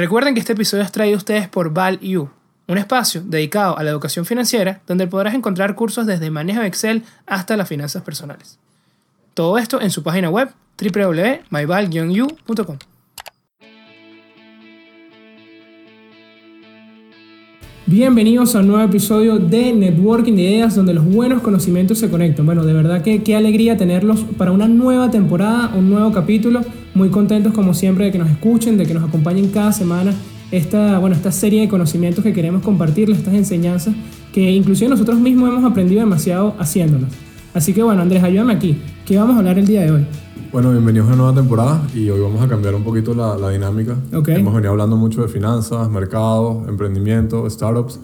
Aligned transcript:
Recuerden 0.00 0.32
que 0.32 0.40
este 0.40 0.54
episodio 0.54 0.82
es 0.82 0.90
traído 0.92 1.16
a 1.16 1.18
ustedes 1.18 1.46
por 1.46 1.74
ValU, 1.74 2.30
un 2.66 2.78
espacio 2.78 3.20
dedicado 3.22 3.76
a 3.76 3.82
la 3.82 3.90
educación 3.90 4.24
financiera 4.24 4.80
donde 4.86 5.06
podrás 5.06 5.34
encontrar 5.34 5.74
cursos 5.74 6.06
desde 6.06 6.30
manejo 6.30 6.62
de 6.62 6.68
Excel 6.68 7.02
hasta 7.26 7.54
las 7.54 7.68
finanzas 7.68 8.02
personales. 8.02 8.58
Todo 9.34 9.58
esto 9.58 9.78
en 9.78 9.90
su 9.90 10.02
página 10.02 10.30
web 10.30 10.48
www.myval-u.com. 10.80 12.78
Bienvenidos 17.84 18.56
a 18.56 18.60
un 18.60 18.68
nuevo 18.68 18.84
episodio 18.84 19.38
de 19.38 19.74
Networking 19.74 20.32
de 20.32 20.42
Ideas 20.44 20.76
donde 20.76 20.94
los 20.94 21.04
buenos 21.04 21.42
conocimientos 21.42 21.98
se 21.98 22.08
conectan. 22.08 22.46
Bueno, 22.46 22.64
de 22.64 22.72
verdad 22.72 23.02
que 23.02 23.22
qué 23.22 23.36
alegría 23.36 23.76
tenerlos 23.76 24.24
para 24.38 24.50
una 24.50 24.66
nueva 24.66 25.10
temporada, 25.10 25.74
un 25.74 25.90
nuevo 25.90 26.10
capítulo. 26.10 26.62
Muy 26.94 27.08
contentos 27.10 27.52
como 27.52 27.74
siempre 27.74 28.06
de 28.06 28.12
que 28.12 28.18
nos 28.18 28.30
escuchen, 28.30 28.76
de 28.76 28.86
que 28.86 28.94
nos 28.94 29.08
acompañen 29.08 29.48
cada 29.50 29.72
semana 29.72 30.12
esta, 30.50 30.98
bueno, 30.98 31.14
esta 31.14 31.30
serie 31.30 31.60
de 31.60 31.68
conocimientos 31.68 32.24
que 32.24 32.32
queremos 32.32 32.62
compartirles, 32.62 33.18
estas 33.18 33.34
enseñanzas 33.34 33.94
que 34.32 34.50
inclusive 34.50 34.90
nosotros 34.90 35.18
mismos 35.18 35.48
hemos 35.48 35.64
aprendido 35.64 36.00
demasiado 36.00 36.54
haciéndolas. 36.58 37.10
Así 37.54 37.72
que 37.72 37.82
bueno, 37.82 38.02
Andrés, 38.02 38.22
ayúdame 38.22 38.54
aquí. 38.54 38.80
¿Qué 39.04 39.16
vamos 39.16 39.36
a 39.36 39.38
hablar 39.38 39.58
el 39.58 39.66
día 39.66 39.82
de 39.82 39.90
hoy? 39.90 40.06
Bueno, 40.52 40.72
bienvenidos 40.72 41.06
a 41.06 41.14
una 41.14 41.22
nueva 41.22 41.34
temporada 41.34 41.80
y 41.94 42.10
hoy 42.10 42.20
vamos 42.20 42.42
a 42.42 42.48
cambiar 42.48 42.74
un 42.74 42.82
poquito 42.82 43.14
la, 43.14 43.36
la 43.36 43.50
dinámica. 43.50 43.96
Ok. 44.12 44.28
Hemos 44.30 44.52
venido 44.52 44.72
hablando 44.72 44.96
mucho 44.96 45.22
de 45.22 45.28
finanzas, 45.28 45.88
mercados, 45.88 46.68
emprendimiento, 46.68 47.48
startups 47.48 48.00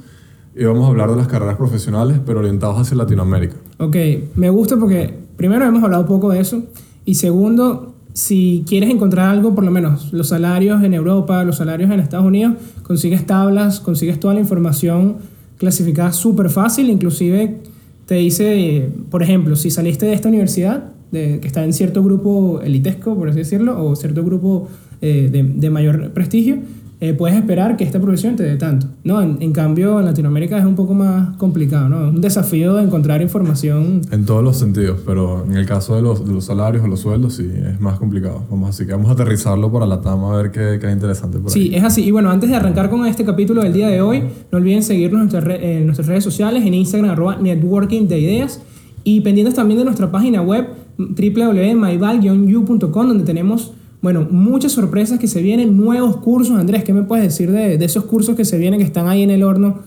y 0.54 0.64
vamos 0.64 0.84
a 0.86 0.88
hablar 0.88 1.10
de 1.10 1.16
las 1.16 1.26
carreras 1.26 1.56
profesionales 1.56 2.20
pero 2.24 2.38
orientados 2.38 2.78
hacia 2.78 2.96
Latinoamérica. 2.96 3.56
Ok, 3.78 3.96
me 4.36 4.48
gusta 4.50 4.76
porque 4.76 5.12
primero 5.36 5.66
hemos 5.66 5.82
hablado 5.82 6.06
poco 6.06 6.30
de 6.30 6.40
eso 6.40 6.62
y 7.04 7.16
segundo, 7.16 7.95
si 8.16 8.64
quieres 8.66 8.88
encontrar 8.88 9.28
algo, 9.28 9.54
por 9.54 9.62
lo 9.62 9.70
menos 9.70 10.10
los 10.14 10.28
salarios 10.28 10.82
en 10.82 10.94
Europa, 10.94 11.44
los 11.44 11.56
salarios 11.56 11.90
en 11.90 12.00
Estados 12.00 12.24
Unidos, 12.24 12.54
consigues 12.82 13.26
tablas, 13.26 13.78
consigues 13.78 14.18
toda 14.18 14.32
la 14.32 14.40
información 14.40 15.16
clasificada 15.58 16.14
súper 16.14 16.48
fácil, 16.48 16.88
inclusive 16.88 17.58
te 18.06 18.14
dice, 18.14 18.88
por 19.10 19.22
ejemplo, 19.22 19.54
si 19.54 19.70
saliste 19.70 20.06
de 20.06 20.14
esta 20.14 20.30
universidad, 20.30 20.92
que 21.12 21.42
está 21.44 21.62
en 21.62 21.74
cierto 21.74 22.02
grupo 22.02 22.62
elitesco, 22.62 23.14
por 23.14 23.28
así 23.28 23.40
decirlo, 23.40 23.84
o 23.84 23.94
cierto 23.94 24.24
grupo 24.24 24.66
eh, 25.02 25.28
de, 25.30 25.42
de 25.42 25.68
mayor 25.68 26.12
prestigio, 26.12 26.60
eh, 26.98 27.12
puedes 27.12 27.36
esperar 27.36 27.76
que 27.76 27.84
esta 27.84 28.00
profesión 28.00 28.36
te 28.36 28.42
dé 28.42 28.56
tanto. 28.56 28.86
¿no? 29.04 29.20
En, 29.20 29.36
en, 29.40 29.52
cambio, 29.52 29.98
en 30.00 30.06
Latinoamérica 30.06 30.56
es 30.58 30.64
un 30.64 30.74
poco 30.74 30.94
más 30.94 31.36
complicado, 31.36 31.90
¿no? 31.90 32.08
Es 32.08 32.14
un 32.14 32.20
desafío 32.22 32.74
de 32.74 32.84
encontrar 32.84 33.20
información. 33.20 34.00
En 34.10 34.24
todos 34.24 34.42
los 34.42 34.56
sentidos, 34.56 35.00
pero 35.04 35.44
en 35.44 35.52
el 35.56 35.66
caso 35.66 35.94
de 35.96 36.00
los, 36.02 36.26
de 36.26 36.32
los 36.32 36.44
salarios 36.46 36.82
o 36.84 36.88
los 36.88 37.00
sueldos 37.00 37.34
sí 37.34 37.46
es 37.54 37.78
más 37.80 37.98
complicado. 37.98 38.44
Vamos, 38.50 38.70
así 38.70 38.86
que 38.86 38.92
vamos 38.92 39.10
a 39.10 39.12
aterrizarlo 39.12 39.70
para 39.70 39.84
la 39.86 40.00
TAM 40.00 40.24
a 40.24 40.36
ver 40.38 40.50
qué, 40.50 40.78
qué 40.80 40.86
es 40.86 40.92
interesante 40.94 41.38
por 41.38 41.50
Sí, 41.50 41.68
ahí. 41.70 41.74
es 41.76 41.84
así. 41.84 42.02
Y 42.02 42.10
bueno, 42.12 42.30
antes 42.30 42.48
de 42.48 42.56
arrancar 42.56 42.88
con 42.88 43.04
este 43.06 43.24
capítulo 43.26 43.62
del 43.62 43.74
día 43.74 43.88
de 43.88 44.00
hoy, 44.00 44.22
no 44.50 44.56
olviden 44.58 44.82
seguirnos 44.82 45.18
en 45.18 45.24
nuestras, 45.26 45.44
re- 45.44 45.76
en 45.78 45.84
nuestras 45.86 46.08
redes 46.08 46.24
sociales, 46.24 46.64
en 46.64 46.72
Instagram, 46.72 47.10
arroba 47.10 47.36
networking 47.36 48.08
de 48.08 48.20
ideas, 48.20 48.62
y 49.04 49.20
pendientes 49.20 49.54
también 49.54 49.78
de 49.78 49.84
nuestra 49.84 50.10
página 50.10 50.40
web 50.42 50.66
www.myval-u.com, 50.98 53.06
donde 53.08 53.24
tenemos 53.24 53.72
bueno, 54.02 54.26
muchas 54.30 54.72
sorpresas 54.72 55.18
que 55.18 55.26
se 55.26 55.42
vienen, 55.42 55.76
nuevos 55.76 56.18
cursos. 56.18 56.58
Andrés, 56.58 56.84
¿qué 56.84 56.92
me 56.92 57.02
puedes 57.02 57.24
decir 57.24 57.50
de, 57.50 57.78
de 57.78 57.84
esos 57.84 58.04
cursos 58.04 58.36
que 58.36 58.44
se 58.44 58.58
vienen, 58.58 58.78
que 58.80 58.86
están 58.86 59.08
ahí 59.08 59.22
en 59.22 59.30
el 59.30 59.42
horno? 59.42 59.80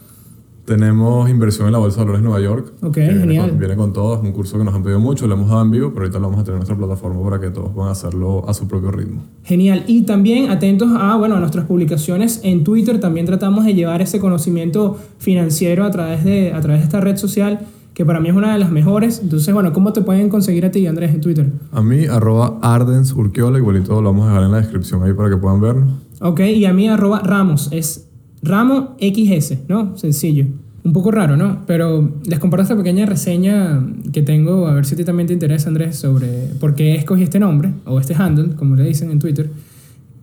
Tenemos 0.65 1.27
inversión 1.31 1.65
en 1.65 1.73
la 1.73 1.79
Bolsa 1.79 1.97
de 1.97 2.05
Valores 2.05 2.21
de 2.21 2.29
Nueva 2.29 2.43
York. 2.43 2.73
Ok, 2.83 2.93
que 2.93 2.99
viene 3.01 3.19
genial. 3.21 3.49
con- 3.49 3.59
Viene 3.59 3.75
con 3.75 3.91
todo, 3.91 4.15
es 4.17 4.21
un 4.21 4.31
curso 4.33 4.55
que 4.59 4.63
nos 4.63 4.75
han 4.75 4.83
pedido 4.83 4.99
mucho, 4.99 5.25
lo 5.25 5.33
hemos 5.33 5.49
dado 5.49 5.63
en 5.63 5.71
vivo, 5.71 5.89
pero 5.89 6.01
ahorita 6.01 6.19
lo 6.19 6.25
vamos 6.29 6.41
a 6.41 6.43
tener 6.43 6.55
en 6.55 6.59
nuestra 6.59 6.77
plataforma 6.77 7.23
para 7.23 7.39
que 7.41 7.49
todos 7.49 7.71
puedan 7.73 7.91
hacerlo 7.91 8.47
a 8.47 8.53
su 8.53 8.67
propio 8.67 8.91
ritmo. 8.91 9.23
Genial. 9.43 9.83
Y 9.87 10.03
también 10.03 10.51
atentos 10.51 10.89
a, 10.95 11.15
bueno, 11.15 11.37
a 11.37 11.39
nuestras 11.39 11.65
publicaciones 11.65 12.41
en 12.43 12.63
Twitter. 12.63 12.99
También 12.99 13.25
tratamos 13.25 13.65
de 13.65 13.73
llevar 13.73 14.03
ese 14.03 14.19
conocimiento 14.19 14.97
financiero 15.17 15.85
a 15.85 15.89
través 15.89 16.23
de, 16.23 16.53
a 16.53 16.61
través 16.61 16.81
de 16.81 16.85
esta 16.85 16.99
red 17.01 17.17
social, 17.17 17.61
que 17.99 18.05
para 18.05 18.21
mí 18.21 18.29
es 18.29 18.33
una 18.33 18.53
de 18.53 18.59
las 18.59 18.71
mejores. 18.71 19.19
Entonces, 19.21 19.53
bueno, 19.53 19.73
¿cómo 19.73 19.91
te 19.91 19.99
pueden 19.99 20.29
conseguir 20.29 20.65
a 20.65 20.71
ti, 20.71 20.87
Andrés, 20.87 21.13
en 21.13 21.19
Twitter? 21.19 21.51
A 21.73 21.81
mí, 21.81 22.05
arroba 22.05 22.57
Ardens 22.61 23.11
Urquiola, 23.11 23.57
igualito 23.57 24.01
lo 24.01 24.13
vamos 24.13 24.23
a 24.23 24.29
dejar 24.29 24.43
en 24.45 24.51
la 24.53 24.61
descripción 24.61 25.03
ahí 25.03 25.11
para 25.11 25.29
que 25.29 25.35
puedan 25.35 25.59
vernos. 25.59 25.95
Ok, 26.21 26.39
y 26.39 26.63
a 26.63 26.71
mí 26.71 26.87
arroba 26.87 27.19
Ramos. 27.19 27.67
Es 27.73 28.07
Ramo 28.41 28.95
XS, 29.01 29.67
¿no? 29.67 29.97
Sencillo. 29.97 30.45
Un 30.85 30.93
poco 30.93 31.11
raro, 31.11 31.35
¿no? 31.35 31.63
Pero 31.67 32.13
les 32.23 32.39
comparto 32.39 32.61
esta 32.61 32.77
pequeña 32.77 33.05
reseña 33.05 33.85
que 34.13 34.21
tengo, 34.21 34.67
a 34.67 34.75
ver 34.75 34.85
si 34.85 34.93
a 34.93 34.97
ti 34.97 35.03
también 35.03 35.27
te 35.27 35.33
interesa, 35.33 35.67
Andrés, 35.67 35.97
sobre 35.97 36.29
por 36.57 36.75
qué 36.75 36.95
escogí 36.95 37.23
este 37.23 37.41
nombre, 37.41 37.73
o 37.83 37.99
este 37.99 38.15
handle, 38.15 38.55
como 38.55 38.77
le 38.77 38.85
dicen 38.85 39.11
en 39.11 39.19
Twitter. 39.19 39.49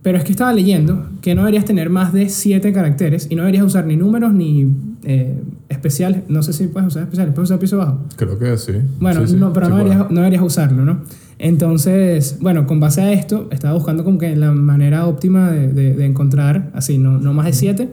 Pero 0.01 0.17
es 0.17 0.23
que 0.23 0.31
estaba 0.31 0.51
leyendo 0.51 1.05
que 1.21 1.35
no 1.35 1.41
deberías 1.41 1.65
tener 1.65 1.91
más 1.91 2.11
de 2.11 2.29
7 2.29 2.73
caracteres 2.73 3.27
y 3.29 3.35
no 3.35 3.43
deberías 3.43 3.65
usar 3.65 3.85
ni 3.85 3.97
números 3.97 4.33
ni 4.33 4.65
eh, 5.03 5.35
especiales. 5.69 6.23
No 6.29 6.41
sé 6.43 6.53
si 6.53 6.67
puedes 6.67 6.87
usar 6.87 7.03
especiales, 7.03 7.33
puedes 7.33 7.49
usar 7.49 7.59
piso 7.59 7.77
bajo. 7.77 7.99
Creo 8.15 8.37
que 8.39 8.57
sí. 8.57 8.73
Bueno, 8.99 9.21
Sí, 9.25 9.33
sí, 9.33 9.39
no, 9.39 9.53
pero 9.53 9.67
sí 9.67 9.71
no, 9.71 9.77
deberías, 9.77 10.09
no 10.11 10.15
deberías 10.21 10.41
usarlo, 10.43 10.85
¿no? 10.85 11.01
Entonces, 11.39 12.37
bueno, 12.41 12.67
con 12.67 12.79
base 12.79 13.01
a 13.01 13.11
esto, 13.13 13.47
estaba 13.51 13.73
buscando 13.73 14.03
como 14.03 14.17
que 14.17 14.35
la 14.35 14.51
manera 14.51 15.05
óptima 15.07 15.51
de, 15.51 15.67
de- 15.71 15.93
de 15.93 16.05
encontrar, 16.05 16.71
así, 16.73 16.97
no, 16.97 17.19
no 17.19 17.33
más 17.33 17.45
de 17.45 17.53
siete, 17.53 17.89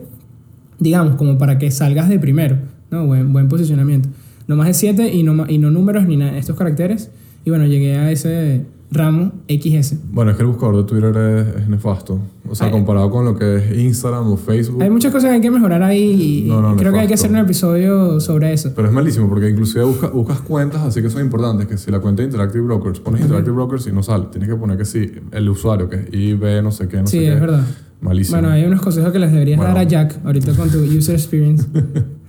digamos, 0.79 1.15
como 1.15 1.37
para 1.37 1.57
que 1.57 1.71
salgas 1.71 2.09
de 2.09 2.19
primero, 2.19 2.57
¿no? 2.91 3.05
Buen, 3.05 3.31
buen 3.33 3.47
posicionamiento. 3.47 4.09
No 4.47 4.55
más 4.55 4.67
de 4.67 4.73
siete 4.73 5.13
y 5.13 5.23
no, 5.23 5.45
y 5.49 5.57
no 5.57 5.71
números 5.71 6.05
ni 6.07 6.17
nada, 6.17 6.37
estos 6.37 6.57
caracteres. 6.57 7.09
Y 7.45 7.49
bueno, 7.49 7.65
llegué 7.65 7.97
a 7.97 8.11
ese 8.11 8.65
ramo 8.91 9.31
XS. 9.49 9.95
Bueno, 10.11 10.31
es 10.31 10.37
que 10.37 10.43
el 10.43 10.47
buscador 10.49 10.77
de 10.77 10.83
Twitter 10.83 11.15
es, 11.17 11.63
es 11.63 11.67
nefasto. 11.67 12.19
O 12.47 12.53
sea, 12.55 12.67
Ay. 12.67 12.71
comparado 12.73 13.09
con 13.09 13.25
lo 13.25 13.35
que 13.35 13.55
es 13.57 13.77
Instagram 13.79 14.27
o 14.31 14.37
Facebook. 14.37 14.81
Hay 14.81 14.89
muchas 14.89 15.11
cosas 15.11 15.29
que 15.29 15.35
hay 15.35 15.41
que 15.41 15.49
mejorar 15.51 15.81
ahí 15.83 16.43
y 16.45 16.49
No, 16.49 16.61
no, 16.61 16.75
creo 16.77 16.93
que 16.93 16.99
hay 16.99 17.07
que 17.07 17.15
hacer 17.15 17.31
un 17.31 17.37
episodio 17.37 18.19
sobre 18.19 18.53
eso. 18.53 18.71
Pero 18.75 18.87
es 18.87 18.93
malísimo 18.93 19.27
porque 19.27 19.49
inclusive 19.49 19.83
busca- 19.83 20.09
buscas 20.09 20.39
cuentas 20.41 20.81
así 20.83 21.01
que 21.01 21.09
son 21.09 21.21
importantes. 21.21 21.67
Que 21.67 21.77
si 21.77 21.89
la 21.91 21.99
cuenta 21.99 22.21
de 22.21 22.27
Interactive 22.27 22.63
Brokers, 22.63 22.99
pones 22.99 23.21
Interactive 23.21 23.55
Brokers 23.55 23.87
y 23.87 23.91
no 23.91 24.03
sale. 24.03 24.25
Tienes 24.31 24.47
que 24.49 24.55
poner 24.55 24.77
que 24.77 24.85
sí, 24.85 25.11
el 25.31 25.49
usuario, 25.49 25.89
que 25.89 25.95
es 25.97 26.07
IB, 26.13 26.61
no 26.61 26.71
sé 26.71 26.87
qué, 26.87 26.97
no 26.97 27.07
Sí, 27.07 27.17
sé 27.17 27.23
qué. 27.25 27.33
es 27.33 27.41
verdad. 27.41 27.63
Malísimo. 28.01 28.37
Bueno, 28.37 28.53
hay 28.53 28.63
unos 28.65 28.81
consejos 28.81 29.11
que 29.11 29.19
les 29.19 29.31
deberías 29.31 29.57
Bueno. 29.57 29.73
dar 29.73 29.83
a 29.83 29.87
Jack 29.87 30.19
ahorita 30.23 30.53
con 30.53 30.69
tu 30.69 30.77
user 30.79 31.15
experience. 31.15 31.65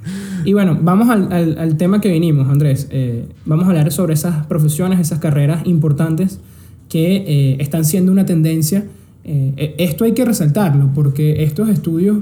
y 0.47 0.53
bueno, 0.55 0.79
vamos 0.81 1.11
al, 1.11 1.31
al- 1.33 1.59
al 1.59 1.77
tema 1.77 2.01
que 2.01 2.11
vinimos, 2.11 2.49
Andrés. 2.49 2.89
Eh, 2.91 3.27
vamos 3.45 3.67
a 3.67 3.69
hablar 3.69 3.93
sobre 3.93 4.15
esas 4.15 4.47
profesiones, 4.47 4.99
esas 5.01 5.19
carreras 5.19 5.67
importantes 5.67 6.41
que 6.89 7.17
eh, 7.27 7.57
están 7.61 7.84
siendo 7.84 8.12
una 8.12 8.25
tendencia. 8.25 8.87
Eh, 9.25 9.53
eh, 9.56 9.75
esto 9.79 10.05
hay 10.05 10.12
que 10.12 10.25
resaltarlo 10.25 10.91
porque 10.95 11.43
estos 11.43 11.69
estudios, 11.69 12.19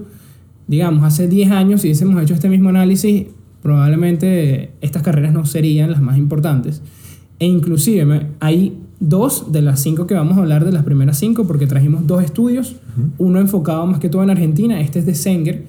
digamos, 0.66 1.04
hace 1.04 1.28
10 1.28 1.50
años, 1.50 1.82
si 1.82 1.88
hubiésemos 1.88 2.20
hecho 2.22 2.34
este 2.34 2.48
mismo 2.48 2.70
análisis, 2.70 3.26
probablemente 3.62 4.70
estas 4.80 5.02
carreras 5.02 5.32
no 5.32 5.44
serían 5.46 5.90
las 5.90 6.00
más 6.00 6.16
importantes. 6.16 6.80
E 7.38 7.46
inclusive 7.46 8.28
hay 8.40 8.78
dos 9.00 9.52
de 9.52 9.60
las 9.60 9.80
cinco 9.82 10.06
que 10.06 10.14
vamos 10.14 10.38
a 10.38 10.40
hablar 10.40 10.64
de 10.64 10.72
las 10.72 10.84
primeras 10.84 11.18
cinco 11.18 11.46
porque 11.46 11.66
trajimos 11.66 12.06
dos 12.06 12.22
estudios, 12.22 12.76
uno 13.18 13.38
enfocado 13.40 13.86
más 13.86 13.98
que 14.00 14.08
todo 14.08 14.22
en 14.22 14.30
Argentina, 14.30 14.80
este 14.80 15.00
es 15.00 15.06
de 15.06 15.14
Sanger, 15.14 15.64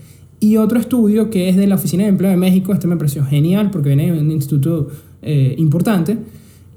y 0.45 0.57
otro 0.57 0.79
estudio 0.79 1.31
que 1.31 1.49
es 1.49 1.55
de 1.55 1.65
la 1.65 1.73
Oficina 1.73 2.03
de 2.03 2.09
Empleo 2.09 2.29
de 2.29 2.37
México, 2.37 2.71
este 2.71 2.85
me 2.85 2.97
pareció 2.97 3.25
genial 3.25 3.71
porque 3.71 3.89
viene 3.89 4.11
de 4.11 4.19
un 4.19 4.29
instituto 4.29 4.89
eh, 5.23 5.55
importante. 5.57 6.19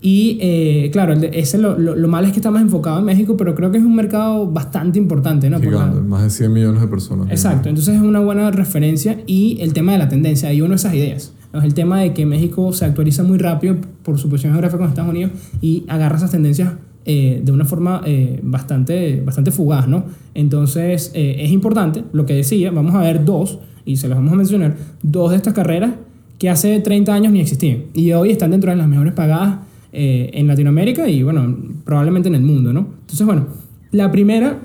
Y 0.00 0.38
eh, 0.40 0.88
claro, 0.90 1.12
ese 1.12 1.58
lo, 1.58 1.78
lo, 1.78 1.94
lo 1.94 2.08
malo 2.08 2.28
es 2.28 2.32
que 2.32 2.38
está 2.38 2.50
más 2.50 2.62
enfocado 2.62 2.98
en 3.00 3.04
México, 3.04 3.36
pero 3.36 3.54
creo 3.54 3.70
que 3.70 3.76
es 3.76 3.84
un 3.84 3.94
mercado 3.94 4.50
bastante 4.50 4.98
importante, 4.98 5.50
¿no? 5.50 5.60
Gigante, 5.60 6.00
más 6.00 6.22
de 6.22 6.30
100 6.30 6.50
millones 6.50 6.80
de 6.80 6.88
personas. 6.88 7.30
Exacto, 7.30 7.68
entonces 7.68 7.96
es 7.96 8.00
una 8.00 8.20
buena 8.20 8.50
referencia 8.50 9.20
y 9.26 9.58
el 9.60 9.74
tema 9.74 9.92
de 9.92 9.98
la 9.98 10.08
tendencia, 10.08 10.48
hay 10.48 10.62
uno 10.62 10.70
de 10.70 10.76
esas 10.76 10.94
ideas. 10.94 11.34
¿no? 11.52 11.60
El 11.60 11.74
tema 11.74 12.00
de 12.00 12.14
que 12.14 12.24
México 12.24 12.72
se 12.72 12.86
actualiza 12.86 13.22
muy 13.22 13.36
rápido 13.36 13.76
por 14.02 14.18
su 14.18 14.30
posición 14.30 14.54
geográfica 14.54 14.78
con 14.78 14.88
Estados 14.88 15.10
Unidos 15.10 15.32
y 15.60 15.84
agarra 15.88 16.16
esas 16.16 16.30
tendencias 16.30 16.72
eh, 17.04 17.40
de 17.42 17.52
una 17.52 17.64
forma 17.64 18.02
eh, 18.04 18.40
bastante, 18.42 19.20
bastante 19.24 19.50
fugaz, 19.50 19.88
¿no? 19.88 20.04
Entonces 20.34 21.10
eh, 21.14 21.36
es 21.40 21.50
importante, 21.50 22.04
lo 22.12 22.26
que 22.26 22.34
decía, 22.34 22.70
vamos 22.70 22.94
a 22.94 23.00
ver 23.00 23.24
dos, 23.24 23.58
y 23.84 23.96
se 23.96 24.08
los 24.08 24.16
vamos 24.18 24.32
a 24.32 24.36
mencionar, 24.36 24.76
dos 25.02 25.30
de 25.30 25.36
estas 25.36 25.54
carreras 25.54 25.92
que 26.38 26.50
hace 26.50 26.78
30 26.80 27.12
años 27.14 27.32
ni 27.32 27.40
existían 27.40 27.84
y 27.94 28.12
hoy 28.12 28.30
están 28.30 28.50
dentro 28.50 28.70
de 28.70 28.76
las 28.76 28.86
mejores 28.88 29.12
pagadas 29.14 29.60
en 29.90 30.46
Latinoamérica 30.46 31.08
y 31.08 31.22
bueno, 31.22 31.56
probablemente 31.84 32.28
en 32.28 32.34
el 32.34 32.42
mundo, 32.42 32.72
¿no? 32.72 32.80
Entonces, 33.00 33.24
bueno, 33.26 33.46
la 33.90 34.10
primera 34.12 34.60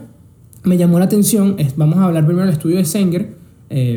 me 0.64 0.78
llamó 0.78 1.00
la 1.00 1.06
atención, 1.06 1.56
es- 1.58 1.76
vamos 1.78 1.98
a 1.98 2.06
hablar 2.06 2.26
primero 2.26 2.46
del 2.46 2.54
estudio 2.54 2.76
de 2.78 2.86
Sanger, 2.86 3.34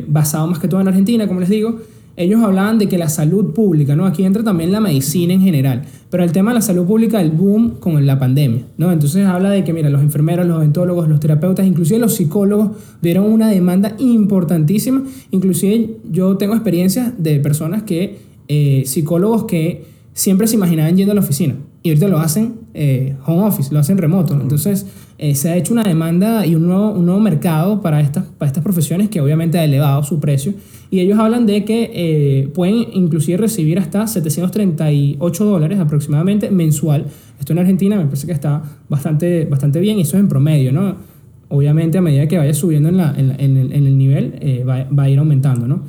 basado 0.08 0.46
más 0.46 0.58
que 0.60 0.68
todo 0.68 0.80
en 0.80 0.88
Argentina, 0.88 1.26
como 1.26 1.40
les 1.40 1.48
digo, 1.50 1.80
ellos 2.16 2.42
hablaban 2.42 2.78
de 2.78 2.88
que 2.88 2.96
la 2.98 3.08
salud 3.08 3.52
pública, 3.52 3.94
¿no? 3.94 4.06
Aquí 4.06 4.24
entra 4.24 4.42
también 4.42 4.72
la 4.72 4.80
medicina 4.80 5.34
en 5.34 5.42
general, 5.42 5.82
pero 6.10 6.24
el 6.24 6.32
tema 6.32 6.50
de 6.50 6.56
la 6.56 6.60
salud 6.62 6.86
pública, 6.86 7.20
el 7.20 7.30
boom 7.30 7.76
con 7.78 8.04
la 8.06 8.18
pandemia, 8.18 8.62
¿no? 8.78 8.90
Entonces 8.90 9.26
habla 9.26 9.50
de 9.50 9.64
que, 9.64 9.72
mira, 9.72 9.90
los 9.90 10.00
enfermeros, 10.00 10.46
los 10.46 10.58
odontólogos, 10.58 11.08
los 11.08 11.20
terapeutas, 11.20 11.66
inclusive 11.66 11.98
los 11.98 12.14
psicólogos, 12.14 12.70
vieron 13.02 13.30
una 13.30 13.48
demanda 13.48 13.94
importantísima. 13.98 15.02
Inclusive 15.30 15.98
yo 16.10 16.36
tengo 16.36 16.54
experiencias 16.54 17.12
de 17.18 17.38
personas 17.40 17.82
que, 17.82 18.18
eh, 18.48 18.84
psicólogos 18.86 19.44
que 19.44 19.84
siempre 20.14 20.46
se 20.46 20.56
imaginaban 20.56 20.96
yendo 20.96 21.12
a 21.12 21.14
la 21.14 21.20
oficina 21.20 21.54
y 21.86 21.90
ahorita 21.90 22.08
lo 22.08 22.18
hacen 22.18 22.54
eh, 22.74 23.14
home 23.26 23.42
office, 23.44 23.72
lo 23.72 23.78
hacen 23.80 23.96
remoto. 23.98 24.34
Entonces, 24.34 24.86
eh, 25.18 25.34
se 25.34 25.48
ha 25.50 25.56
hecho 25.56 25.72
una 25.72 25.84
demanda 25.84 26.44
y 26.46 26.54
un 26.54 26.66
nuevo, 26.66 26.90
un 26.92 27.06
nuevo 27.06 27.20
mercado 27.20 27.80
para 27.80 28.00
estas, 28.00 28.24
para 28.24 28.48
estas 28.48 28.62
profesiones 28.62 29.08
que 29.08 29.20
obviamente 29.20 29.58
ha 29.58 29.64
elevado 29.64 30.02
su 30.02 30.20
precio. 30.20 30.52
Y 30.90 31.00
ellos 31.00 31.18
hablan 31.18 31.46
de 31.46 31.64
que 31.64 31.90
eh, 31.94 32.48
pueden 32.54 32.76
inclusive 32.92 33.38
recibir 33.38 33.78
hasta 33.78 34.06
738 34.06 35.44
dólares 35.44 35.78
aproximadamente 35.78 36.50
mensual. 36.50 37.06
Esto 37.38 37.52
en 37.52 37.58
Argentina 37.60 37.96
me 37.96 38.04
parece 38.04 38.26
que 38.26 38.32
está 38.32 38.62
bastante, 38.88 39.44
bastante 39.46 39.80
bien 39.80 39.98
y 39.98 40.02
eso 40.02 40.16
es 40.16 40.20
en 40.22 40.28
promedio, 40.28 40.72
¿no? 40.72 40.96
Obviamente 41.48 41.98
a 41.98 42.02
medida 42.02 42.26
que 42.26 42.38
vaya 42.38 42.54
subiendo 42.54 42.88
en, 42.88 42.96
la, 42.96 43.14
en, 43.16 43.28
la- 43.28 43.36
en 43.36 43.56
el, 43.56 43.72
en 43.72 43.86
el 43.86 43.96
nivel 43.98 44.34
eh, 44.40 44.64
va, 44.68 44.84
va 44.84 45.04
a 45.04 45.10
ir 45.10 45.18
aumentando, 45.18 45.66
¿no? 45.68 45.82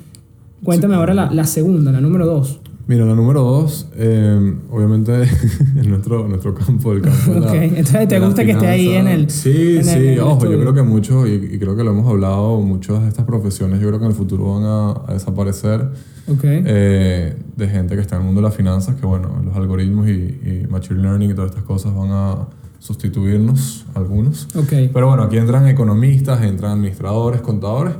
Cuéntame 0.63 0.95
ahora 0.95 1.13
la, 1.13 1.31
la 1.31 1.45
segunda, 1.45 1.91
la 1.91 2.01
número 2.01 2.25
dos. 2.25 2.59
Mira, 2.87 3.03
la 3.05 3.15
número 3.15 3.41
dos, 3.43 3.89
eh, 3.97 4.55
obviamente 4.71 5.11
en 5.75 5.89
nuestro, 5.89 6.25
nuestro 6.27 6.55
campo, 6.55 6.93
el 6.93 7.01
campo 7.01 7.33
de 7.33 7.39
la- 7.41 7.47
Ok, 7.47 7.53
entonces 7.55 8.07
te 8.07 8.19
gusta 8.19 8.45
que 8.45 8.51
esté 8.51 8.67
ahí 8.67 8.89
en 8.93 9.07
el- 9.07 9.29
Sí, 9.29 9.49
en 9.73 9.77
el- 9.79 9.83
sí, 9.83 9.91
en 9.91 10.05
el 10.13 10.19
ojo, 10.21 10.29
yo 10.29 10.51
estudio. 10.51 10.59
creo 10.61 10.73
que 10.73 10.83
muchos, 10.83 11.27
y, 11.27 11.33
y 11.33 11.59
creo 11.59 11.75
que 11.75 11.83
lo 11.83 11.91
hemos 11.91 12.07
hablado, 12.09 12.61
muchas 12.61 13.01
de 13.01 13.09
estas 13.09 13.25
profesiones 13.25 13.81
yo 13.81 13.87
creo 13.87 13.99
que 13.99 14.05
en 14.05 14.11
el 14.11 14.17
futuro 14.17 14.53
van 14.53 14.63
a, 14.63 14.91
a 15.11 15.13
desaparecer 15.13 15.81
Ok. 16.29 16.41
eh, 16.45 17.35
de 17.57 17.67
gente 17.67 17.95
que 17.95 18.01
está 18.01 18.15
en 18.15 18.21
el 18.21 18.25
mundo 18.27 18.39
de 18.41 18.47
las 18.47 18.55
finanzas, 18.55 18.95
que 18.95 19.05
bueno, 19.05 19.31
los 19.43 19.55
algoritmos 19.57 20.07
y, 20.07 20.11
y 20.11 20.67
machine 20.69 21.01
learning 21.01 21.31
y 21.31 21.33
todas 21.33 21.51
estas 21.51 21.65
cosas 21.65 21.93
van 21.93 22.09
a 22.11 22.35
sustituirnos 22.79 23.85
algunos. 23.95 24.47
ok. 24.55 24.71
Pero 24.93 25.07
bueno, 25.07 25.23
aquí 25.23 25.35
entran 25.37 25.67
economistas, 25.67 26.41
entran 26.41 26.71
administradores, 26.73 27.41
contadores. 27.41 27.95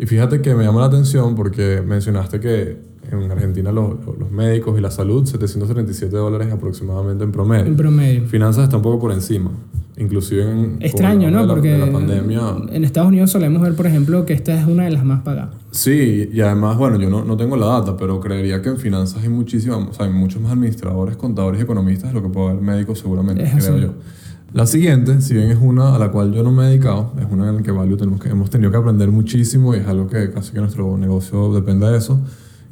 Y 0.00 0.06
fíjate 0.06 0.40
que 0.40 0.54
me 0.56 0.64
llama 0.64 0.80
la 0.80 0.86
atención 0.86 1.36
porque 1.36 1.80
mencionaste 1.86 2.40
que 2.40 2.90
en 3.10 3.30
Argentina 3.30 3.72
los, 3.72 3.94
los 4.18 4.30
médicos 4.30 4.78
y 4.78 4.82
la 4.82 4.90
salud, 4.90 5.24
737 5.26 6.16
dólares 6.16 6.52
aproximadamente 6.52 7.24
en 7.24 7.32
promedio. 7.32 7.66
En 7.66 7.76
promedio. 7.76 8.26
Finanzas 8.26 8.64
está 8.64 8.76
un 8.76 8.82
poco 8.82 9.00
por 9.00 9.12
encima. 9.12 9.50
Inclusive 9.98 10.50
en... 10.50 10.76
Extraño, 10.80 11.30
¿no? 11.30 11.44
la- 11.44 11.52
Porque 11.54 11.76
la 11.76 11.92
pandemia... 11.92 12.40
en 12.72 12.82
Estados 12.84 13.08
Unidos 13.08 13.30
solemos 13.30 13.60
ver, 13.60 13.74
por 13.74 13.86
ejemplo, 13.86 14.24
que 14.24 14.32
esta 14.32 14.58
es 14.58 14.66
una 14.66 14.84
de 14.84 14.90
las 14.90 15.04
más 15.04 15.20
pagadas. 15.22 15.54
Sí, 15.70 16.30
y 16.32 16.40
además, 16.40 16.78
bueno, 16.78 16.98
yo 16.98 17.10
no, 17.10 17.24
no 17.24 17.36
tengo 17.36 17.56
la 17.56 17.66
data, 17.66 17.96
pero 17.98 18.18
creería 18.18 18.62
que 18.62 18.70
en 18.70 18.78
finanzas 18.78 19.22
hay 19.22 19.28
muchísimas, 19.28 19.78
o 19.90 19.92
sea, 19.92 20.06
hay 20.06 20.12
muchos 20.12 20.40
más 20.40 20.52
administradores, 20.52 21.16
contadores 21.16 21.60
y 21.60 21.64
economistas 21.64 22.08
de 22.12 22.14
lo 22.14 22.22
que 22.22 22.30
puede 22.30 22.50
haber 22.50 22.62
médicos 22.62 23.00
seguramente, 23.00 23.42
Es 23.42 23.50
creo 23.64 23.74
así. 23.76 23.82
yo. 23.84 23.94
La 24.54 24.66
siguiente, 24.66 25.20
si 25.20 25.34
bien 25.34 25.50
es 25.50 25.58
una 25.60 25.94
a 25.94 25.98
la 25.98 26.10
cual 26.10 26.32
yo 26.32 26.42
no 26.42 26.52
me 26.52 26.64
he 26.64 26.66
dedicado, 26.68 27.12
es 27.18 27.26
una 27.30 27.48
en 27.50 27.56
la 27.56 27.62
que 27.62 27.70
Value 27.70 27.96
tenemos 27.96 28.20
que, 28.20 28.28
hemos 28.30 28.48
tenido 28.50 28.70
que 28.70 28.76
aprender 28.78 29.10
muchísimo 29.10 29.74
y 29.74 29.78
es 29.78 29.86
algo 29.86 30.08
que 30.08 30.30
casi 30.30 30.52
que 30.52 30.60
nuestro 30.60 30.96
negocio 30.98 31.52
depende 31.54 31.86
de 31.90 31.96
eso, 31.98 32.18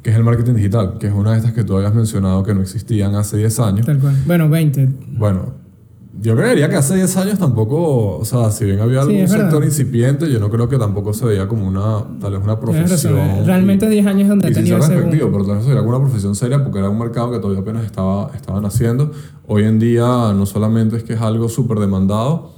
que 0.01 0.09
es 0.09 0.15
el 0.15 0.23
marketing 0.23 0.53
digital, 0.55 0.97
que 0.99 1.07
es 1.07 1.13
una 1.13 1.31
de 1.31 1.37
estas 1.37 1.53
que 1.53 1.63
tú 1.63 1.75
habías 1.77 1.93
mencionado 1.93 2.43
que 2.43 2.53
no 2.53 2.61
existían 2.61 3.13
hace 3.15 3.37
10 3.37 3.59
años. 3.59 3.85
Tal 3.85 3.99
cual. 3.99 4.15
Bueno, 4.25 4.49
20. 4.49 4.89
Bueno, 5.17 5.61
yo 6.19 6.35
creería 6.35 6.69
que 6.69 6.75
hace 6.75 6.95
10 6.95 7.17
años 7.17 7.39
tampoco, 7.39 8.17
o 8.17 8.25
sea, 8.25 8.51
si 8.51 8.65
bien 8.65 8.79
había 8.79 9.01
Sí, 9.03 9.09
algún 9.09 9.21
verdad. 9.25 9.37
sector 9.45 9.63
incipiente, 9.63 10.31
yo 10.31 10.39
no 10.39 10.49
creo 10.49 10.67
que 10.67 10.77
tampoco 10.77 11.13
se 11.13 11.25
veía 11.25 11.47
como 11.47 11.67
una, 11.67 12.03
tal 12.19 12.33
vez 12.33 12.41
una 12.43 12.55
razón. 12.55 12.59
profesión. 12.59 13.45
Realmente 13.45 13.85
y- 13.85 13.89
10 13.89 14.05
años 14.07 14.29
donde 14.29 14.49
y 14.49 14.53
ser 14.53 14.63
ese 14.63 14.75
despectivo, 14.75 15.29
boom. 15.29 15.33
pero 15.33 15.45
tal 15.45 15.55
vez 15.57 15.65
sería 15.65 15.81
una 15.81 15.99
profesión 15.99 16.35
seria 16.35 16.63
porque 16.63 16.79
era 16.79 16.89
un 16.89 16.99
mercado 16.99 17.31
que 17.31 17.39
todavía 17.39 17.61
apenas 17.61 17.85
estaba, 17.85 18.31
estaban 18.35 18.65
haciendo. 18.65 19.11
Hoy 19.47 19.63
en 19.63 19.79
día 19.79 20.33
no 20.35 20.45
solamente 20.45 20.97
es 20.97 21.03
que 21.03 21.13
es 21.13 21.21
algo 21.21 21.47
súper 21.47 21.79
demandado, 21.79 22.53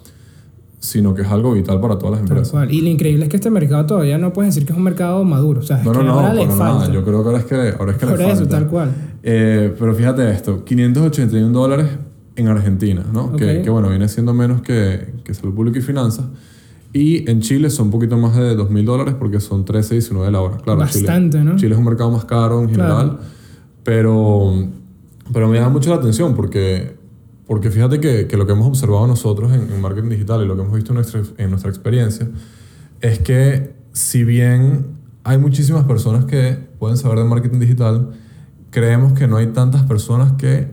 sino 0.83 1.13
que 1.13 1.21
es 1.21 1.29
algo 1.29 1.53
vital 1.53 1.79
para 1.79 1.97
todas 1.97 2.11
las 2.11 2.19
Tal 2.19 2.27
empresas. 2.37 2.51
cual. 2.51 2.69
Y 2.73 2.81
lo 2.81 2.89
increíble 2.89 3.23
es 3.23 3.29
que 3.29 3.37
este 3.37 3.49
mercado 3.49 3.85
todavía 3.85 4.17
no 4.17 4.33
puedes 4.33 4.53
decir 4.53 4.67
que 4.67 4.73
es 4.73 4.77
un 4.77 4.83
mercado 4.83 5.23
maduro. 5.23 5.61
O 5.61 5.63
sea, 5.63 5.77
es 5.79 5.85
No, 5.85 5.93
no, 5.93 5.99
que 5.99 6.05
no, 6.05 6.11
ahora 6.13 6.33
le 6.33 6.41
para 6.45 6.57
falta. 6.57 6.79
nada. 6.79 6.93
Yo 6.93 7.03
creo 7.05 7.21
que 7.23 7.27
ahora 7.29 7.39
es 7.39 7.45
que, 7.45 7.55
ahora 7.55 7.91
es 7.93 7.97
que 7.97 8.05
Por 8.05 8.17
le 8.17 8.25
eso, 8.25 8.35
falta. 8.41 8.49
tal 8.59 8.67
cual. 8.67 8.91
Eh, 9.23 9.73
pero 9.79 9.95
fíjate 9.95 10.29
esto, 10.29 10.65
581 10.65 11.53
dólares 11.57 11.87
en 12.35 12.47
Argentina, 12.49 13.05
¿no? 13.13 13.31
Que, 13.37 13.59
Ok. 13.59 13.63
que, 13.63 13.69
bueno, 13.69 13.87
viene 13.89 14.09
siendo 14.09 14.33
menos 14.33 14.61
que, 14.61 15.13
que 15.23 15.33
salud 15.33 15.53
pública 15.55 15.79
y 15.79 15.81
finanzas. 15.81 16.25
Y 16.91 17.29
en 17.31 17.39
Chile 17.39 17.69
son 17.69 17.85
un 17.85 17.91
poquito 17.91 18.17
más 18.17 18.35
de 18.35 18.55
2.000 18.57 18.83
dólares 18.83 19.15
porque 19.17 19.39
son 19.39 19.63
13 19.63 19.95
y 19.95 19.97
19 19.99 20.29
la 20.31 20.41
hora. 20.41 20.57
Claro, 20.57 20.85
Chile- 20.87 21.07
Bastante, 21.07 21.39
¿no? 21.45 21.55
Chile 21.55 21.73
es 21.75 21.79
un 21.79 21.85
mercado 21.85 22.11
más 22.11 22.25
caro 22.25 22.61
en 22.61 22.69
general, 22.69 23.11
Claro. 23.11 23.19
pero, 23.83 24.67
pero 25.31 25.47
me 25.47 25.57
llama 25.57 25.69
mucho 25.69 25.89
la 25.89 25.95
atención 25.95 26.35
porque, 26.35 26.95
porque 27.45 27.69
fíjate 27.69 27.99
que, 27.99 28.27
que 28.27 28.37
lo 28.37 28.45
que 28.45 28.53
hemos 28.53 28.67
observado 28.67 29.05
nosotros 29.07 29.51
en, 29.51 29.71
en 29.71 29.81
marketing 29.81 30.09
digital 30.09 30.43
y 30.43 30.45
lo 30.47 30.55
que 30.55 30.61
hemos 30.61 30.73
visto 30.73 30.91
en 30.91 30.95
nuestra, 30.95 31.21
en 31.37 31.49
nuestra 31.49 31.69
experiencia 31.69 32.29
es 33.01 33.19
que 33.19 33.75
si 33.91 34.23
bien 34.23 34.87
hay 35.23 35.37
muchísimas 35.37 35.85
personas 35.85 36.25
que 36.25 36.57
pueden 36.79 36.97
saber 36.97 37.19
de 37.19 37.25
marketing 37.25 37.59
digital, 37.59 38.11
creemos 38.71 39.13
que 39.13 39.27
no 39.27 39.37
hay 39.37 39.47
tantas 39.47 39.83
personas 39.83 40.33
que 40.33 40.67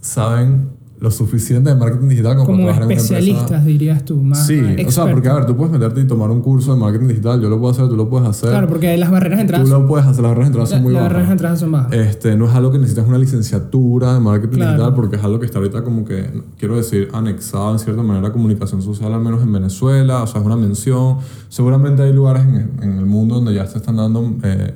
saben 0.00 0.70
lo 1.04 1.10
suficiente 1.12 1.70
de 1.70 1.76
marketing 1.76 2.08
digital 2.08 2.34
como, 2.36 2.46
Como 2.46 2.58
para 2.66 2.78
trabajar 2.78 2.82
en 2.82 2.86
una 2.86 2.94
empresa. 3.02 3.18
especialistas, 3.18 3.64
dirías 3.64 4.04
tú. 4.04 4.16
Más, 4.22 4.46
Sí, 4.46 4.60
o 4.86 4.90
sea, 4.90 5.10
porque 5.10 5.28
a 5.28 5.34
ver, 5.34 5.46
tú 5.46 5.56
puedes 5.56 5.72
meterte 5.72 6.00
y 6.00 6.06
tomar 6.06 6.30
un 6.30 6.40
curso 6.40 6.74
de 6.74 6.80
marketing 6.80 7.06
digital, 7.08 7.40
yo 7.40 7.48
lo 7.48 7.58
puedo 7.60 7.72
hacer, 7.72 7.88
tú 7.88 7.94
lo 7.96 8.08
puedes 8.08 8.28
hacer. 8.28 8.50
Claro, 8.50 8.66
porque 8.68 8.96
las 8.96 9.10
barreras 9.10 9.38
de 9.38 9.42
entrada 9.42 9.62
tú 9.64 9.70
lo 9.70 9.86
puedes 9.86 10.06
hacer, 10.06 10.22
las 10.22 10.30
barreras 10.30 10.48
de 10.50 10.58
entrada 10.58 10.66
son 10.66 10.82
muy 10.82 10.92
las 10.92 11.02
barreras 11.02 11.18
de 11.20 11.22
bajas. 11.24 11.32
entrada 11.32 11.56
son 11.56 11.72
bajas. 11.72 11.92
Este, 11.92 12.36
no 12.36 12.46
es 12.48 12.54
algo 12.54 12.72
que 12.72 12.78
necesitas 12.78 13.06
una 13.06 13.18
licenciatura 13.18 14.14
de 14.14 14.20
marketing 14.20 14.56
Claro. 14.56 14.72
digital 14.72 14.94
porque 14.94 15.16
es 15.16 15.24
algo 15.24 15.38
que 15.38 15.46
está 15.46 15.58
ahorita 15.58 15.84
como 15.84 16.04
que, 16.04 16.30
quiero 16.58 16.76
decir, 16.76 17.08
anexado 17.12 17.72
en 17.72 17.78
cierta 17.78 18.02
manera 18.02 18.28
a 18.28 18.32
comunicación 18.32 18.82
social, 18.82 19.12
al 19.12 19.20
menos 19.20 19.42
en 19.42 19.52
Venezuela, 19.52 20.22
o 20.22 20.26
sea, 20.26 20.40
es 20.40 20.46
una 20.46 20.56
mención. 20.56 21.18
Seguramente 21.48 22.02
hay 22.02 22.12
lugares 22.12 22.42
en, 22.44 22.70
en 22.82 22.98
el 22.98 23.06
mundo 23.06 23.36
donde 23.36 23.54
ya 23.54 23.66
se 23.66 23.78
están 23.78 23.96
dando, 23.96 24.34
eh, 24.42 24.74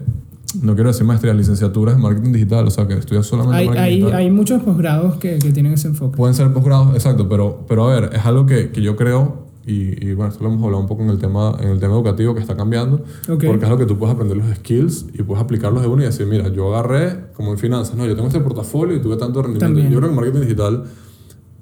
no 0.62 0.74
quiero 0.74 0.88
decir 0.88 1.04
maestrías, 1.04 1.36
licenciaturas 1.36 1.96
en 1.96 2.02
marketing 2.02 2.32
digital, 2.32 2.66
o 2.66 2.70
sea, 2.70 2.86
que 2.86 2.94
estudias 2.94 3.26
solamente 3.26 3.56
hay, 3.56 3.66
marketing 3.66 3.84
hay, 3.84 3.96
digital. 3.96 4.16
hay 4.16 4.30
muchos 4.30 4.62
posgrados 4.62 5.16
que, 5.16 5.38
que 5.38 5.52
tienen 5.52 5.74
ese 5.74 5.88
enfoque. 5.88 6.16
Pueden 6.16 6.34
ser 6.34 6.52
posgrados, 6.52 6.94
exacto, 6.94 7.28
pero, 7.28 7.64
pero 7.68 7.88
a 7.88 8.00
ver, 8.00 8.10
es 8.14 8.24
algo 8.24 8.46
que, 8.46 8.70
que 8.70 8.80
yo 8.80 8.96
creo, 8.96 9.46
y, 9.66 10.06
y 10.06 10.14
bueno, 10.14 10.32
esto 10.32 10.42
lo 10.42 10.50
hemos 10.50 10.64
hablado 10.64 10.80
un 10.80 10.88
poco 10.88 11.02
en 11.02 11.10
el 11.10 11.18
tema, 11.18 11.54
en 11.60 11.68
el 11.68 11.78
tema 11.78 11.92
educativo 11.92 12.34
que 12.34 12.40
está 12.40 12.56
cambiando, 12.56 13.04
porque 13.26 13.46
es 13.46 13.64
algo 13.64 13.76
que 13.76 13.84
tú 13.84 13.98
puedes 13.98 14.14
aprender 14.14 14.38
los 14.38 14.48
skills 14.56 15.06
y 15.12 15.22
puedes 15.22 15.42
aplicarlos 15.42 15.82
de 15.82 15.88
uno 15.88 16.02
y 16.02 16.06
decir, 16.06 16.26
mira, 16.26 16.48
yo 16.48 16.74
agarré, 16.74 17.26
como 17.34 17.52
en 17.52 17.58
finanzas, 17.58 17.94
no, 17.94 18.06
yo 18.06 18.14
tengo 18.14 18.28
este 18.28 18.40
portafolio 18.40 18.96
y 18.96 19.00
tuve 19.00 19.16
tanto 19.16 19.42
rendimiento. 19.42 19.66
También. 19.66 19.90
Yo 19.90 19.98
creo 19.98 20.08
que 20.08 20.14
en 20.14 20.16
marketing 20.16 20.40
digital, 20.40 20.84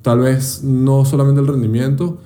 tal 0.02 0.20
vez 0.20 0.62
no 0.62 1.04
solamente 1.04 1.40
el 1.40 1.48
rendimiento, 1.48 2.18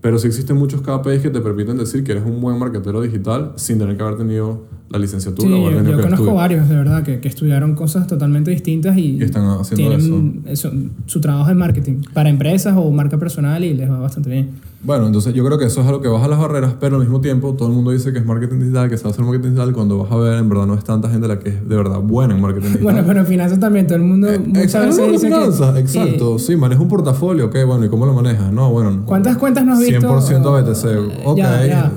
pero 0.00 0.18
sí 0.18 0.28
existen 0.28 0.56
muchos 0.56 0.80
KPIs 0.80 1.20
que 1.20 1.30
te 1.30 1.40
permiten 1.40 1.76
decir 1.76 2.02
que 2.02 2.12
eres 2.12 2.24
un 2.24 2.40
buen 2.40 2.58
marketero 2.58 3.02
digital 3.02 3.52
sin 3.56 3.78
tener 3.78 3.96
que 3.96 4.02
haber 4.02 4.16
tenido 4.16 4.62
la 4.88 4.98
licenciatura 4.98 5.48
Sí, 5.48 5.54
o 5.54 5.70
yo, 5.70 5.82
yo 5.82 5.96
que 5.96 6.02
conozco 6.04 6.34
varios, 6.34 6.68
de 6.68 6.76
verdad, 6.76 7.02
que, 7.02 7.18
que 7.20 7.26
estudiaron 7.28 7.74
cosas 7.74 8.06
totalmente 8.06 8.50
distintas 8.52 8.96
y, 8.96 9.16
Y 9.18 9.22
están 9.24 9.44
haciendo 9.60 9.96
tienen 9.96 10.42
eso, 10.46 10.70
su 11.06 11.20
trabajo 11.20 11.50
en 11.50 11.58
marketing 11.58 12.02
para 12.14 12.28
empresas 12.28 12.74
o 12.76 12.88
marca 12.92 13.18
personal 13.18 13.64
y 13.64 13.74
les 13.74 13.90
va 13.90 13.98
bastante 13.98 14.30
bien. 14.30 14.50
Bueno, 14.84 15.06
entonces 15.08 15.34
yo 15.34 15.44
creo 15.44 15.58
que 15.58 15.64
eso 15.64 15.80
es 15.80 15.86
algo 15.88 16.00
que 16.00 16.06
baja 16.06 16.28
las 16.28 16.38
barreras, 16.38 16.74
pero 16.78 16.96
al 16.96 17.02
mismo 17.02 17.20
tiempo 17.20 17.54
todo 17.54 17.68
el 17.68 17.74
mundo 17.74 17.90
dice 17.90 18.12
que 18.12 18.20
es 18.20 18.24
marketing 18.26 18.60
digital, 18.60 18.88
que 18.88 18.96
sabe 18.96 19.10
hacer 19.10 19.24
marketing 19.24 19.48
digital, 19.50 19.72
cuando 19.72 19.98
vas 19.98 20.12
a 20.12 20.16
ver, 20.16 20.38
en 20.38 20.48
verdad 20.48 20.66
no 20.66 20.74
es 20.74 20.84
tanta 20.84 21.10
gente 21.10 21.26
la 21.26 21.40
que 21.40 21.48
es 21.48 21.68
de 21.68 21.74
verdad 21.76 21.98
buena 21.98 22.34
en 22.36 22.40
marketing 22.40 22.66
digital. 22.66 22.84
Bueno, 22.84 23.02
pero 23.04 23.20
en 23.20 23.26
finanzas 23.26 23.58
también, 23.58 23.86
todo 23.88 23.96
el 23.96 24.04
mundo 24.04 24.28
Eh, 24.30 24.38
muchas 24.38 24.62
exacto, 24.64 24.86
veces 24.88 25.10
dice 25.12 25.28
que- 25.28 25.34
finanzas, 25.34 25.76
exacto. 25.78 26.36
y- 26.36 26.38
sí, 26.38 26.54
maneja 26.56 26.80
un 26.80 26.88
portafolio, 26.88 27.46
ok, 27.46 27.56
bueno, 27.66 27.84
¿y 27.86 27.88
cómo 27.88 28.06
lo 28.06 28.12
manejas? 28.14 28.52
No, 28.52 28.70
bueno. 28.70 29.02
¿Cuántas 29.04 29.36
cuentas 29.38 29.64
no 29.66 29.72
has 29.72 29.80
visto? 29.80 29.98
100% 29.98 30.52
BTC, 30.52 31.24
ok. 31.26 31.36
Ya, 31.38 31.66
ya. 31.66 31.92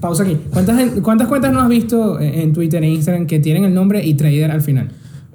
Pausa 0.00 0.22
aquí. 0.22 0.36
¿Cuántas, 0.52 0.90
¿Cuántas 1.02 1.28
cuentas 1.28 1.52
no 1.52 1.60
has 1.60 1.68
visto 1.68 2.18
en 2.20 2.34
en 2.34 2.52
Twitter 2.52 2.82
e 2.82 2.88
Instagram 2.90 3.26
que 3.26 3.38
tienen 3.40 3.64
el 3.64 3.74
nombre 3.74 4.04
y 4.04 4.14
trader 4.14 4.50
al 4.50 4.60
final? 4.62 4.88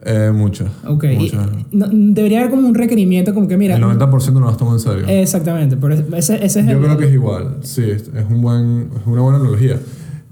Eh, 0.06 0.32
muchas. 0.34 0.70
Ok. 0.88 1.06
y- 1.06 1.16
muchas. 1.18 1.48
no- 1.72 1.88
debería 1.92 2.40
haber 2.40 2.52
como 2.52 2.68
un 2.68 2.76
requerimiento, 2.76 3.34
como 3.34 3.48
que 3.48 3.56
mira. 3.58 3.76
El 3.76 3.82
90% 3.84 4.34
no 4.40 4.46
las 4.48 4.58
tomo 4.58 4.74
en 4.74 4.80
serio. 4.80 5.06
Exactamente. 5.08 5.78
Por 5.78 5.92
ese, 5.94 6.06
ese 6.44 6.60
es 6.60 6.66
Yo 6.66 6.74
el- 6.74 6.80
creo 6.80 6.98
que 6.98 7.06
es 7.06 7.14
igual, 7.14 7.58
sí, 7.62 7.84
es 7.90 8.10
un 8.30 8.42
buen, 8.42 8.90
es 9.00 9.08
una 9.08 9.22
buena 9.22 9.40
analogía. 9.40 9.80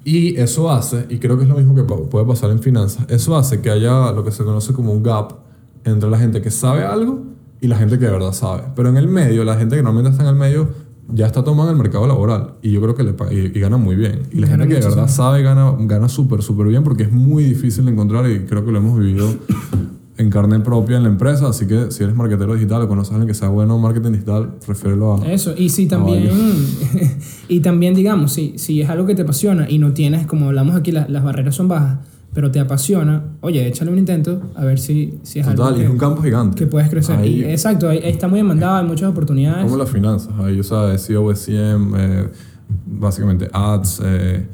Y 0.03 0.35
eso 0.39 0.71
hace, 0.71 1.05
y 1.09 1.19
creo 1.19 1.37
que 1.37 1.43
es 1.43 1.49
lo 1.49 1.55
mismo 1.55 1.75
que 1.75 1.83
puede 1.83 2.25
pasar 2.25 2.49
en 2.51 2.59
finanzas, 2.59 3.05
eso 3.09 3.37
hace 3.37 3.61
que 3.61 3.69
haya 3.69 4.11
lo 4.11 4.23
que 4.25 4.31
se 4.31 4.43
conoce 4.43 4.73
como 4.73 4.91
un 4.91 5.03
gap 5.03 5.33
entre 5.85 6.09
la 6.09 6.17
gente 6.17 6.41
que 6.41 6.49
sabe 6.51 6.83
algo 6.83 7.21
y 7.61 7.67
la 7.67 7.77
gente 7.77 7.99
que 7.99 8.05
de 8.05 8.11
verdad 8.11 8.33
sabe. 8.33 8.63
Pero 8.75 8.89
en 8.89 8.97
el 8.97 9.07
medio, 9.07 9.43
la 9.45 9.55
gente 9.57 9.75
que 9.75 9.83
normalmente 9.83 10.11
está 10.17 10.23
en 10.23 10.29
el 10.29 10.39
medio 10.39 10.69
ya 11.13 11.25
está 11.27 11.43
tomando 11.43 11.71
el 11.71 11.77
mercado 11.77 12.07
laboral 12.07 12.53
y 12.61 12.71
yo 12.71 12.81
creo 12.81 12.95
que 12.95 13.03
le 13.03 13.13
y, 13.31 13.57
y 13.57 13.59
gana 13.59 13.77
muy 13.77 13.95
bien. 13.95 14.21
Y 14.31 14.39
la 14.39 14.47
Gana 14.47 14.63
gente 14.63 14.75
que 14.75 14.81
de 14.81 14.87
verdad 14.89 15.07
sabe 15.07 15.41
gana, 15.43 15.73
gana 15.79 16.07
súper, 16.09 16.41
súper 16.41 16.67
bien 16.67 16.83
porque 16.83 17.03
es 17.03 17.11
muy 17.11 17.43
difícil 17.43 17.85
de 17.85 17.91
encontrar 17.91 18.29
y 18.29 18.41
creo 18.45 18.65
que 18.65 18.71
lo 18.71 18.77
hemos 18.79 18.97
vivido 18.99 19.27
en 20.17 20.29
carne 20.29 20.59
propia 20.59 20.97
en 20.97 21.03
la 21.03 21.09
empresa. 21.09 21.47
Así 21.49 21.65
que 21.67 21.91
si 21.91 22.03
eres 22.03 22.15
marketero 22.15 22.53
digital 22.53 22.81
o 22.83 22.87
conoces 22.87 23.11
a 23.11 23.15
alguien 23.15 23.27
que 23.27 23.33
sea 23.33 23.49
bueno 23.49 23.75
en 23.75 23.81
marketing 23.81 24.11
digital, 24.11 24.51
refiérelo 24.67 25.15
a... 25.23 25.31
Eso, 25.31 25.53
y 25.57 25.69
si 25.69 25.87
también, 25.87 26.29
y 27.47 27.59
también 27.61 27.93
digamos, 27.95 28.33
si, 28.33 28.57
si 28.57 28.81
es 28.81 28.89
algo 28.89 29.05
que 29.05 29.15
te 29.15 29.23
apasiona 29.23 29.69
y 29.69 29.77
no 29.79 29.93
tienes, 29.93 30.27
como 30.27 30.47
hablamos 30.47 30.75
aquí, 30.75 30.91
la- 30.91 31.07
las 31.07 31.23
barreras 31.23 31.55
son 31.55 31.67
bajas, 31.67 31.99
pero 32.33 32.49
te 32.51 32.59
apasiona, 32.59 33.23
oye, 33.41 33.67
échale 33.67 33.91
un 33.91 33.97
intento 33.97 34.41
a 34.55 34.63
ver 34.63 34.79
si, 34.79 35.19
si 35.23 35.39
es 35.39 35.45
Total, 35.45 35.67
algo 35.67 35.77
que, 35.79 35.83
es 35.85 35.89
un 35.89 35.97
campo 35.97 36.21
gigante. 36.21 36.55
que 36.57 36.67
puedes 36.67 36.89
crecer. 36.89 37.17
Ahí- 37.17 37.41
Y, 37.41 37.43
exacto, 37.43 37.89
ahí, 37.89 37.97
ahí 37.99 38.11
está 38.11 38.27
muy 38.27 38.37
demandado, 38.39 38.77
hay 38.77 38.85
muchas 38.85 39.09
oportunidades. 39.09 39.63
como 39.65 39.77
las 39.77 39.89
finanzas, 39.89 40.33
ahí, 40.39 40.59
o 40.59 40.63
sea, 40.63 40.97
SEO, 40.97 41.29
SEM, 41.35 41.93
eh, 41.97 42.29
básicamente 42.85 43.49
ads, 43.51 44.01
eh, 44.03 44.47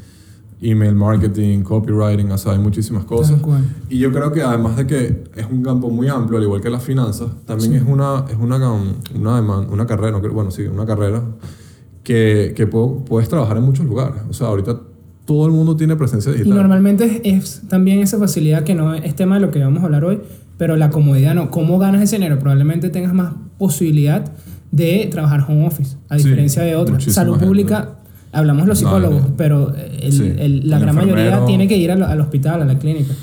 email 0.59 0.95
marketing, 0.95 1.61
copywriting, 1.61 2.31
o 2.31 2.37
sea, 2.39 2.53
hay 2.53 2.57
muchísimas 2.59 3.05
cosas. 3.05 3.39
Y 3.89 3.99
yo 3.99 4.11
creo 4.11 4.31
que 4.31 4.41
además 4.41 4.75
de 4.75 4.87
que 4.87 5.23
es 5.35 5.45
un 5.51 5.61
campo 5.61 5.91
muy 5.91 6.07
amplio, 6.07 6.39
al 6.39 6.43
igual 6.45 6.61
que 6.61 6.71
las 6.71 6.81
finanzas, 6.81 7.29
también 7.45 7.73
es 7.75 7.83
una, 7.87 8.25
es 8.27 8.37
una, 8.39 8.55
una, 8.57 9.39
deman- 9.39 9.69
una 9.69 9.85
carrera, 9.85 10.17
bueno, 10.17 10.49
sí, 10.49 10.63
una 10.63 10.87
carrera 10.87 11.21
que, 12.03 12.53
que 12.55 12.65
puedo- 12.65 13.05
puedes 13.05 13.29
trabajar 13.29 13.57
en 13.57 13.63
muchos 13.63 13.85
lugares. 13.85 14.21
O 14.29 14.33
sea, 14.33 14.47
ahorita 14.47 14.79
todo 15.27 15.45
el 15.45 15.51
mundo 15.51 15.75
tiene 15.75 15.95
presencia 15.95 16.31
Y 16.31 16.35
digital. 16.39 16.55
normalmente 16.57 17.21
es, 17.23 17.43
es 17.43 17.61
también 17.67 17.99
esa 17.99 18.17
facilidad 18.17 18.63
que 18.63 18.73
no 18.73 18.95
es 18.95 19.15
tema 19.15 19.35
de 19.35 19.41
lo 19.41 19.51
que 19.51 19.59
vamos 19.59 19.83
a 19.83 19.85
hablar 19.85 20.03
hoy, 20.05 20.19
pero 20.57 20.75
la 20.77 20.89
comodidad 20.89 21.35
no. 21.35 21.51
¿Cómo 21.51 21.77
ganas 21.77 22.01
ese 22.01 22.15
dinero? 22.15 22.39
Probablemente 22.39 22.89
tengas 22.89 23.13
más 23.13 23.33
posibilidad 23.59 24.31
de 24.71 25.07
trabajar 25.11 25.41
home 25.47 25.67
office, 25.67 25.97
a 26.09 26.17
Sí, 26.17 26.23
diferencia 26.23 26.63
de 26.63 26.75
otras. 26.75 27.03
Salud 27.03 27.33
gente. 27.33 27.45
pública, 27.45 27.89
hablamos 28.31 28.67
los 28.67 28.79
psicólogos, 28.79 29.21
no. 29.29 29.37
pero 29.37 29.73
el- 30.01 30.11
Sí, 30.13 30.33
el- 30.37 30.67
la 30.69 30.77
el 30.77 30.81
gran 30.83 30.95
mayoría 30.95 31.45
tiene 31.45 31.67
que 31.67 31.77
ir 31.77 31.91
al, 31.91 32.01
al 32.03 32.19
hospital, 32.21 32.61
a 32.61 32.65
la 32.65 32.79
clínica. 32.79 33.13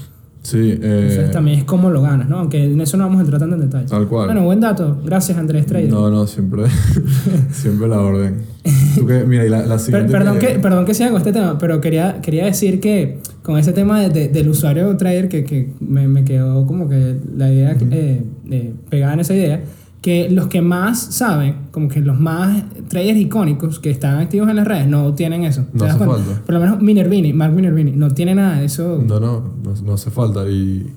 Sí, 0.45 0.59
eh, 0.59 0.79
Entonces 0.83 1.31
también 1.31 1.59
es 1.59 1.65
cómo 1.65 1.89
lo 1.91 2.03
ganas, 2.03 2.29
¿no? 2.29 2.39
Aunque 2.39 2.63
en 2.65 2.79
eso 2.81 2.97
no 2.99 3.05
vamos 3.05 3.19
a 3.19 3.23
entrar 3.23 3.41
tanto 3.41 3.57
en 3.57 3.63
detalle. 3.63 3.87
Tal 3.89 4.07
cual. 4.07 4.27
Bueno, 4.27 4.45
buen 4.45 4.61
dato. 4.61 5.01
Gracias, 5.03 5.37
Andrés 5.39 5.65
Trader. 5.67 5.89
no, 5.91 6.11
no, 6.11 6.27
siempre, 6.27 6.65
siempre 7.51 7.89
la 7.89 7.99
orden. 8.01 8.43
Tú 8.95 9.07
que, 9.07 9.25
mira, 9.25 9.45
y 9.47 9.49
la, 9.49 9.63
la 9.63 9.69
Per- 9.77 9.79
siguiente 9.81 10.13
perdón, 10.13 10.39
que, 10.39 10.59
perdón 10.61 10.85
que 10.85 10.95
siga 10.95 11.09
con 11.09 11.19
este 11.19 11.33
tema, 11.33 11.59
pero 11.59 11.81
quería, 11.81 12.21
quería 12.21 12.45
decir 12.45 12.79
que 12.81 13.19
con 13.43 13.59
ese 13.59 13.73
tema 13.73 14.01
de- 14.01 14.11
de- 14.11 14.29
del 14.29 14.49
usuario 14.49 14.95
trader, 14.97 15.29
que, 15.29 15.45
que 15.45 15.73
me, 15.81 16.07
me 16.09 16.25
quedó 16.25 16.67
como 16.67 16.89
que 16.89 17.17
la 17.37 17.51
idea 17.51 17.77
eh, 17.91 18.23
eh, 18.51 18.73
pegada 18.91 19.15
en 19.15 19.21
esa 19.21 19.35
idea, 19.35 19.63
que 20.05 20.29
los 20.29 20.49
que 20.49 20.61
más 20.61 21.01
saben, 21.15 21.55
como 21.71 21.89
que 21.89 22.01
los 22.01 22.21
más 22.21 22.63
traders 22.89 23.19
icónicos 23.19 23.79
que 23.81 23.91
están 23.91 24.19
activos 24.19 24.51
en 24.51 24.57
las 24.57 24.67
redes, 24.69 24.87
no 24.87 25.15
tienen 25.15 25.45
eso. 25.45 25.63
¿Te 25.73 25.79
No 25.79 25.85
hace 25.87 25.99
falta. 25.99 26.43
Por 26.45 26.55
lo 26.55 26.61
menos 26.61 26.83
Minervini, 26.83 27.33
Mark 27.33 27.55
Minervini, 27.55 27.93
no 27.93 28.11
tiene 28.11 28.35
nada 28.35 28.59
de 28.61 28.67
eso. 28.67 29.03
No, 29.03 29.19
no, 29.19 29.55
no, 29.65 29.75
no 29.83 29.95
hace 29.95 30.11
falta. 30.11 30.47
Y, 30.47 30.93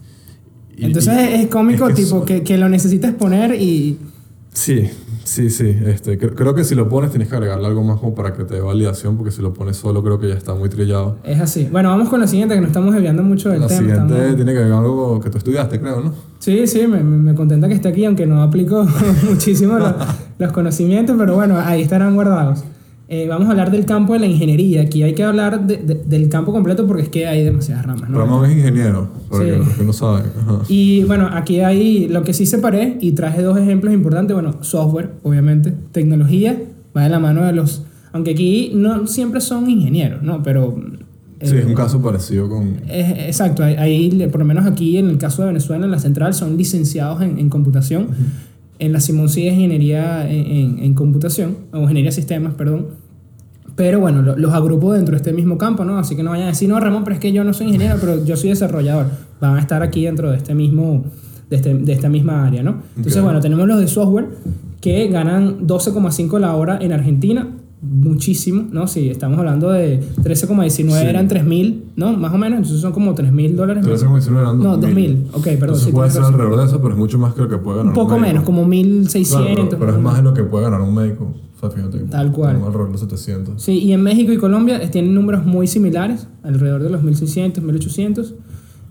y- 0.78 0.86
Entonces 0.86 1.14
y- 1.18 1.34
es, 1.36 1.48
cómico, 1.48 1.88
es 1.88 1.96
que 1.96 2.04
tipo, 2.04 2.26
que, 2.26 2.44
que 2.44 2.58
lo 2.58 2.68
necesitas 2.68 3.14
poner 3.14 3.56
y... 3.62 3.98
Sí, 4.52 4.90
sí, 5.28 5.50
sí. 5.50 5.76
Este, 5.86 6.18
cre- 6.20 6.34
creo 6.36 6.56
que 6.56 6.64
si 6.64 6.74
lo 6.76 6.88
pones 6.90 7.12
tienes 7.12 7.28
que 7.30 7.36
agregarle 7.36 7.68
algo 7.68 7.84
más 7.84 8.00
como 8.00 8.16
para 8.16 8.34
que 8.34 8.44
te 8.46 8.56
dé 8.56 8.62
validación, 8.62 9.18
porque 9.18 9.32
si 9.32 9.42
lo 9.42 9.54
pones 9.54 9.78
solo 9.78 10.02
creo 10.04 10.20
que 10.20 10.30
ya 10.30 10.36
está 10.36 10.54
muy 10.56 10.70
trillado. 10.70 11.18
Es 11.24 11.40
así. 11.40 11.68
Bueno, 11.72 11.90
vamos 11.90 12.10
con 12.10 12.20
la 12.22 12.28
siguiente, 12.28 12.56
que 12.56 12.62
nos 12.62 12.70
estamos 12.70 12.94
desviando 12.94 13.24
mucho 13.24 13.50
del 13.50 13.62
La 13.62 13.68
tema. 13.68 13.80
siguiente 13.80 14.14
estamos- 14.16 14.36
tiene 14.36 14.54
que 14.54 14.60
ver 14.60 14.72
algo 14.72 15.20
que 15.20 15.30
tú 15.30 15.38
estudiaste, 15.38 15.80
creo, 15.80 16.02
¿no? 16.02 16.14
Sí, 16.40 16.66
sí, 16.68 16.88
me, 16.88 17.04
me 17.04 17.18
me 17.18 17.36
contenta 17.36 17.68
que 17.68 17.74
esté 17.74 17.90
aquí, 17.90 18.06
aunque 18.06 18.26
no 18.26 18.42
aplico 18.42 18.86
muchísimo 19.30 19.78
los, 19.80 19.94
los 20.40 20.52
conocimientos, 20.52 21.16
pero 21.20 21.36
bueno, 21.36 21.58
ahí 21.60 21.82
estarán 21.82 22.16
guardados. 22.16 22.64
Eh, 23.10 23.26
vamos 23.28 23.48
a 23.48 23.52
hablar 23.52 23.72
del 23.72 23.86
campo 23.86 24.14
de 24.14 24.20
la 24.20 24.26
ingeniería. 24.26 24.82
Aquí 24.82 25.02
hay 25.02 25.14
que 25.14 25.24
hablar 25.24 25.66
de- 25.66 25.78
de- 25.78 25.96
del 26.04 26.28
campo 26.28 26.52
completo 26.52 26.86
porque 26.86 27.04
es 27.04 27.10
que 27.10 27.26
hay 27.26 27.42
demasiadas 27.44 27.86
ramas. 27.86 28.10
¿no? 28.10 28.20
Ramón 28.20 28.46
es 28.50 28.58
ingeniero, 28.58 29.10
porque 29.30 29.54
Sí. 29.54 29.58
los 29.60 29.70
que 29.70 29.84
no 29.86 29.94
saben. 29.94 30.26
Ajá. 30.42 30.60
Y 30.68 31.04
bueno, 31.06 31.30
aquí 31.32 31.62
hay 31.62 32.10
lo 32.10 32.24
que 32.24 32.34
sí 32.34 32.46
separé 32.46 32.98
y 33.00 33.14
traje 33.14 33.42
dos 33.42 33.58
ejemplos 33.58 33.94
importantes. 33.94 34.34
Bueno, 34.34 34.58
software, 34.62 35.12
obviamente, 35.24 35.74
tecnología, 35.94 36.62
va 36.96 37.04
de 37.04 37.10
la 37.10 37.20
mano 37.20 37.46
de 37.46 37.54
los... 37.54 37.84
Aunque 38.12 38.32
aquí 38.32 38.72
no 38.74 39.08
siempre 39.08 39.40
son 39.40 39.70
ingenieros, 39.70 40.22
¿no? 40.22 40.44
Pero... 40.44 40.76
Sí, 41.42 41.56
eh, 41.56 41.60
es 41.60 41.66
un 41.66 41.76
caso 41.76 42.02
parecido 42.02 42.50
con... 42.50 42.78
Es- 42.90 43.12
exacto, 43.28 43.64
ahí, 43.64 44.28
por 44.32 44.40
lo 44.40 44.46
menos 44.46 44.66
aquí 44.66 44.98
en 44.98 45.08
el 45.10 45.18
caso 45.18 45.44
de 45.44 45.50
Venezuela, 45.50 45.86
en 45.86 45.92
la 45.92 46.00
central, 46.00 46.34
son 46.34 46.58
licenciados 46.58 47.22
en, 47.22 47.38
en 47.40 47.48
computación. 47.50 48.08
En 48.80 48.94
la 48.94 49.00
Simón 49.00 49.30
sí 49.30 49.48
es 49.48 49.54
ingeniería 49.54 50.30
en, 50.30 50.46
en- 50.46 50.80
en 50.80 50.94
computación, 50.94 51.58
o 51.74 51.80
ingeniería 51.80 52.10
de 52.10 52.16
sistemas, 52.16 52.54
perdón. 52.54 52.88
Pero 53.76 54.00
bueno, 54.00 54.22
lo- 54.22 54.38
los 54.38 54.54
agrupo 54.54 54.94
dentro 54.94 55.12
de 55.14 55.18
este 55.18 55.34
mismo 55.34 55.58
campo, 55.58 55.84
¿no? 55.86 55.98
Así 56.00 56.16
que 56.16 56.24
no 56.24 56.32
vayan 56.32 56.46
a 56.48 56.50
decir, 56.50 56.68
no, 56.70 56.80
Ramón, 56.80 57.04
pero 57.04 57.16
es 57.16 57.20
que 57.20 57.32
yo 57.32 57.44
no 57.44 57.54
soy 57.54 57.68
ingeniero, 57.68 57.98
pero 58.00 58.24
yo 58.26 58.36
soy 58.36 58.50
desarrollador. 58.50 59.08
Van 59.40 59.56
a 59.56 59.60
estar 59.60 59.84
aquí 59.84 60.06
dentro 60.06 60.32
de 60.32 60.38
este 60.38 60.56
mismo, 60.56 61.04
de, 61.50 61.56
este- 61.58 61.74
de 61.76 61.94
esta 61.94 62.10
misma 62.10 62.46
área, 62.48 62.64
¿no? 62.64 62.82
Entonces, 62.96 63.22
bueno, 63.22 63.40
tenemos 63.40 63.68
los 63.68 63.80
de 63.80 63.88
software 63.88 64.30
que 64.82 65.08
ganan 65.10 65.66
12,5 65.68 66.40
la 66.40 66.56
hora 66.56 66.78
en 66.82 66.92
Argentina. 66.94 67.48
Muchísimo, 67.90 68.66
¿no? 68.72 68.88
Si 68.88 69.10
estamos 69.10 69.38
hablando 69.40 69.70
de 69.72 70.02
13,19 70.24 71.02
Sí. 71.02 71.08
eran 71.08 71.28
3.000, 71.28 71.84
¿no? 71.96 72.14
Más 72.14 72.34
o 72.34 72.38
menos, 72.38 72.58
entonces 72.58 72.82
son 72.82 72.92
como 72.92 73.16
3.000 73.16 73.56
dólares. 73.56 73.84
Te 73.84 73.90
más. 73.92 74.02
lo 74.04 74.16
hacen 74.16 74.36
eran 74.38 74.60
No, 74.60 74.78
2.000. 74.78 75.28
Ok, 75.34 75.44
perdón. 75.44 75.60
Entonces 75.62 75.86
sí, 75.86 75.92
puede 75.92 76.10
ser 76.12 76.24
alrededor 76.24 76.60
de 76.60 76.66
eso, 76.66 76.82
pero 76.82 76.94
es 76.94 76.98
mucho 77.00 77.18
más 77.18 77.34
que 77.34 77.42
lo 77.42 77.50
que 77.50 77.58
puede 77.58 77.78
ganar 77.78 77.90
Un 77.92 77.96
poco 77.96 78.14
médico. 78.20 78.28
menos, 78.28 78.44
como 78.44 78.66
1.600. 78.66 79.28
Claro, 79.30 79.70
pero, 79.70 79.80
pero 79.80 79.92
es 79.96 80.00
más 80.02 80.18
de 80.18 80.24
lo 80.24 80.34
que 80.34 80.44
puede 80.44 80.64
ganar 80.66 80.82
un 80.82 80.94
médico. 80.94 81.34
O 81.56 81.60
sea, 81.60 81.70
fíjate. 81.72 82.00
Tal 82.10 82.32
cual. 82.32 82.58
Alrededor 82.58 82.86
de 82.88 82.92
los 82.92 83.02
700. 83.02 83.62
Sí, 83.64 83.80
y 83.80 83.92
en 83.94 84.02
México 84.04 84.32
y 84.32 84.38
Colombia 84.38 84.82
eh, 84.82 84.90
tienen 84.90 85.14
números 85.16 85.46
muy 85.46 85.66
similares, 85.68 86.28
alrededor 86.44 86.84
de 86.84 86.90
los 86.90 87.02
1.600, 87.04 87.62
1.800 87.64 88.34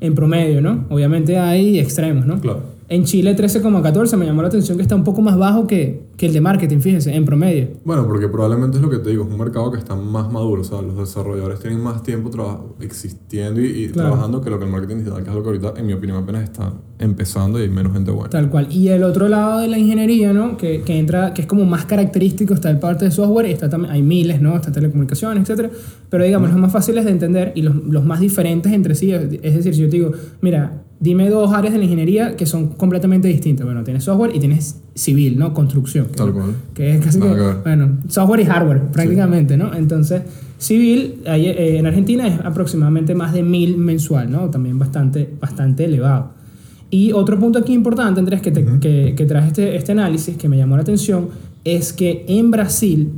en 0.00 0.14
promedio, 0.14 0.60
¿no? 0.60 0.84
Obviamente 0.90 1.38
hay 1.38 1.78
extremos, 1.78 2.26
¿no? 2.26 2.40
Claro. 2.40 2.75
En 2.88 3.04
Chile 3.04 3.36
13,14 3.36 4.16
me 4.16 4.26
llamó 4.26 4.42
la 4.42 4.48
atención 4.48 4.76
que 4.76 4.82
está 4.82 4.94
un 4.94 5.02
poco 5.02 5.20
más 5.20 5.36
bajo 5.36 5.66
que, 5.66 6.04
que 6.16 6.26
el 6.26 6.32
de 6.32 6.40
marketing, 6.40 6.78
fíjense, 6.78 7.12
en 7.14 7.24
promedio. 7.24 7.68
Bueno, 7.84 8.06
porque 8.06 8.28
probablemente 8.28 8.76
es 8.76 8.82
lo 8.82 8.88
que 8.88 8.98
te 8.98 9.10
digo, 9.10 9.24
es 9.24 9.30
un 9.32 9.38
mercado 9.38 9.72
que 9.72 9.78
está 9.78 9.96
más 9.96 10.30
maduro, 10.30 10.60
o 10.60 10.64
sea, 10.64 10.80
los 10.82 10.96
desarrolladores 10.96 11.58
tienen 11.58 11.80
más 11.80 12.04
tiempo 12.04 12.30
existiendo 12.80 13.60
y, 13.60 13.66
y 13.66 13.88
Claro. 13.88 14.10
trabajando 14.10 14.40
que 14.40 14.50
lo 14.50 14.58
que 14.58 14.64
el 14.66 14.70
marketing 14.70 14.96
digital, 14.98 15.22
que 15.24 15.30
es 15.30 15.34
lo 15.34 15.42
que 15.42 15.48
ahorita, 15.48 15.74
en 15.76 15.86
mi 15.86 15.92
opinión, 15.94 16.18
apenas 16.22 16.44
está 16.44 16.74
empezando 16.98 17.58
y 17.58 17.62
hay 17.62 17.68
menos 17.68 17.92
gente 17.92 18.10
buena. 18.12 18.30
Tal 18.30 18.48
cual. 18.50 18.68
Y 18.70 18.88
el 18.88 19.02
otro 19.02 19.28
lado 19.28 19.60
de 19.60 19.68
la 19.68 19.78
ingeniería, 19.78 20.32
¿no? 20.32 20.56
Que, 20.56 20.82
que 20.82 20.98
entra, 20.98 21.34
que 21.34 21.42
es 21.42 21.48
como 21.48 21.64
más 21.64 21.86
característico, 21.86 22.54
está 22.54 22.70
el 22.70 22.78
parte 22.78 23.04
de 23.06 23.10
software, 23.10 23.46
y 23.46 23.52
está 23.52 23.68
también, 23.68 23.92
hay 23.92 24.02
miles, 24.02 24.40
¿no? 24.40 24.54
Está 24.54 24.70
telecomunicaciones, 24.70 25.42
etcétera. 25.42 25.70
Pero 26.08 26.24
digamos, 26.24 26.50
los 26.50 26.58
más 26.60 26.72
fáciles 26.72 27.04
de 27.04 27.10
entender 27.10 27.52
y 27.56 27.62
los, 27.62 27.74
los 27.84 28.04
más 28.04 28.20
diferentes 28.20 28.72
entre 28.72 28.94
sí. 28.94 29.10
Es 29.12 29.54
decir, 29.56 29.74
si 29.74 29.80
yo 29.82 29.88
te 29.90 29.96
digo, 29.96 30.12
mira, 30.40 30.84
dime 31.00 31.28
dos 31.28 31.52
áreas 31.52 31.72
de 31.72 31.78
la 31.78 31.84
ingeniería 31.84 32.36
que 32.36 32.46
son 32.46 32.68
completamente 32.68 33.28
distintas. 33.28 33.66
Bueno, 33.66 33.84
tienes 33.84 34.04
software 34.04 34.34
y 34.34 34.40
tienes 34.40 34.80
civil, 34.94 35.38
¿no? 35.38 35.52
Construcción. 35.52 36.08
Tal 36.14 36.32
cual. 36.32 36.54
que 36.74 36.92
es 36.94 37.04
casi 37.04 37.18
que, 37.18 37.24
Nada 37.26 37.36
que 37.36 37.42
ver. 37.42 37.56
bueno, 37.62 37.98
software 38.08 38.40
y 38.40 38.44
hardware 38.44 38.82
prácticamente, 38.92 39.56
¿no? 39.56 39.74
Entonces, 39.74 40.22
civil 40.58 41.22
ahí, 41.26 41.46
eh, 41.46 41.78
en 41.78 41.86
Argentina 41.86 42.26
es 42.26 42.40
aproximadamente 42.44 43.14
más 43.14 43.32
de 43.32 43.42
mil 43.42 43.76
mensual, 43.76 44.30
¿no? 44.30 44.50
También 44.50 44.78
bastante, 44.78 45.28
bastante 45.40 45.84
elevado. 45.84 46.30
Y 46.90 47.12
otro 47.12 47.38
punto 47.38 47.58
aquí 47.58 47.72
importante, 47.72 48.20
Andrés, 48.20 48.40
que, 48.40 48.52
te, 48.52 48.64
que, 48.80 49.14
que 49.16 49.26
traje 49.26 49.48
este, 49.48 49.76
este 49.76 49.92
análisis 49.92 50.36
que 50.36 50.48
me 50.48 50.56
llamó 50.56 50.76
la 50.76 50.82
atención, 50.82 51.28
es 51.64 51.92
que 51.92 52.24
en 52.28 52.50
Brasil 52.50 53.10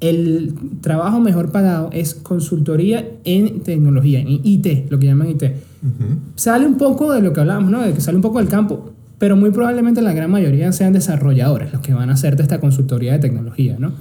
el 0.00 0.54
trabajo 0.80 1.20
mejor 1.20 1.50
pagado 1.50 1.90
es 1.92 2.14
consultoría 2.14 3.06
en 3.24 3.60
tecnología, 3.60 4.20
en 4.20 4.28
IT, 4.44 4.90
lo 4.90 4.98
que 4.98 5.06
llaman 5.06 5.30
IT. 5.30 5.44
Ujú. 5.82 6.18
Sale 6.36 6.66
un 6.66 6.76
poco 6.76 7.12
de 7.12 7.22
lo 7.22 7.32
que 7.32 7.40
hablábamos, 7.40 7.70
¿no? 7.70 7.80
De 7.82 7.92
que 7.92 8.00
sale 8.00 8.16
un 8.16 8.22
poco 8.22 8.38
del 8.38 8.48
campo, 8.48 8.90
pero 9.18 9.36
muy 9.36 9.50
probablemente 9.50 10.02
la 10.02 10.12
gran 10.12 10.30
mayoría 10.30 10.72
sean 10.72 10.92
desarrolladores 10.92 11.72
los 11.72 11.80
que 11.82 11.94
van 11.94 12.10
a 12.10 12.14
hacerte 12.14 12.42
esta 12.42 12.60
consultoría 12.60 13.12
de 13.12 13.18
tecnología, 13.18 13.76
¿no? 13.78 13.92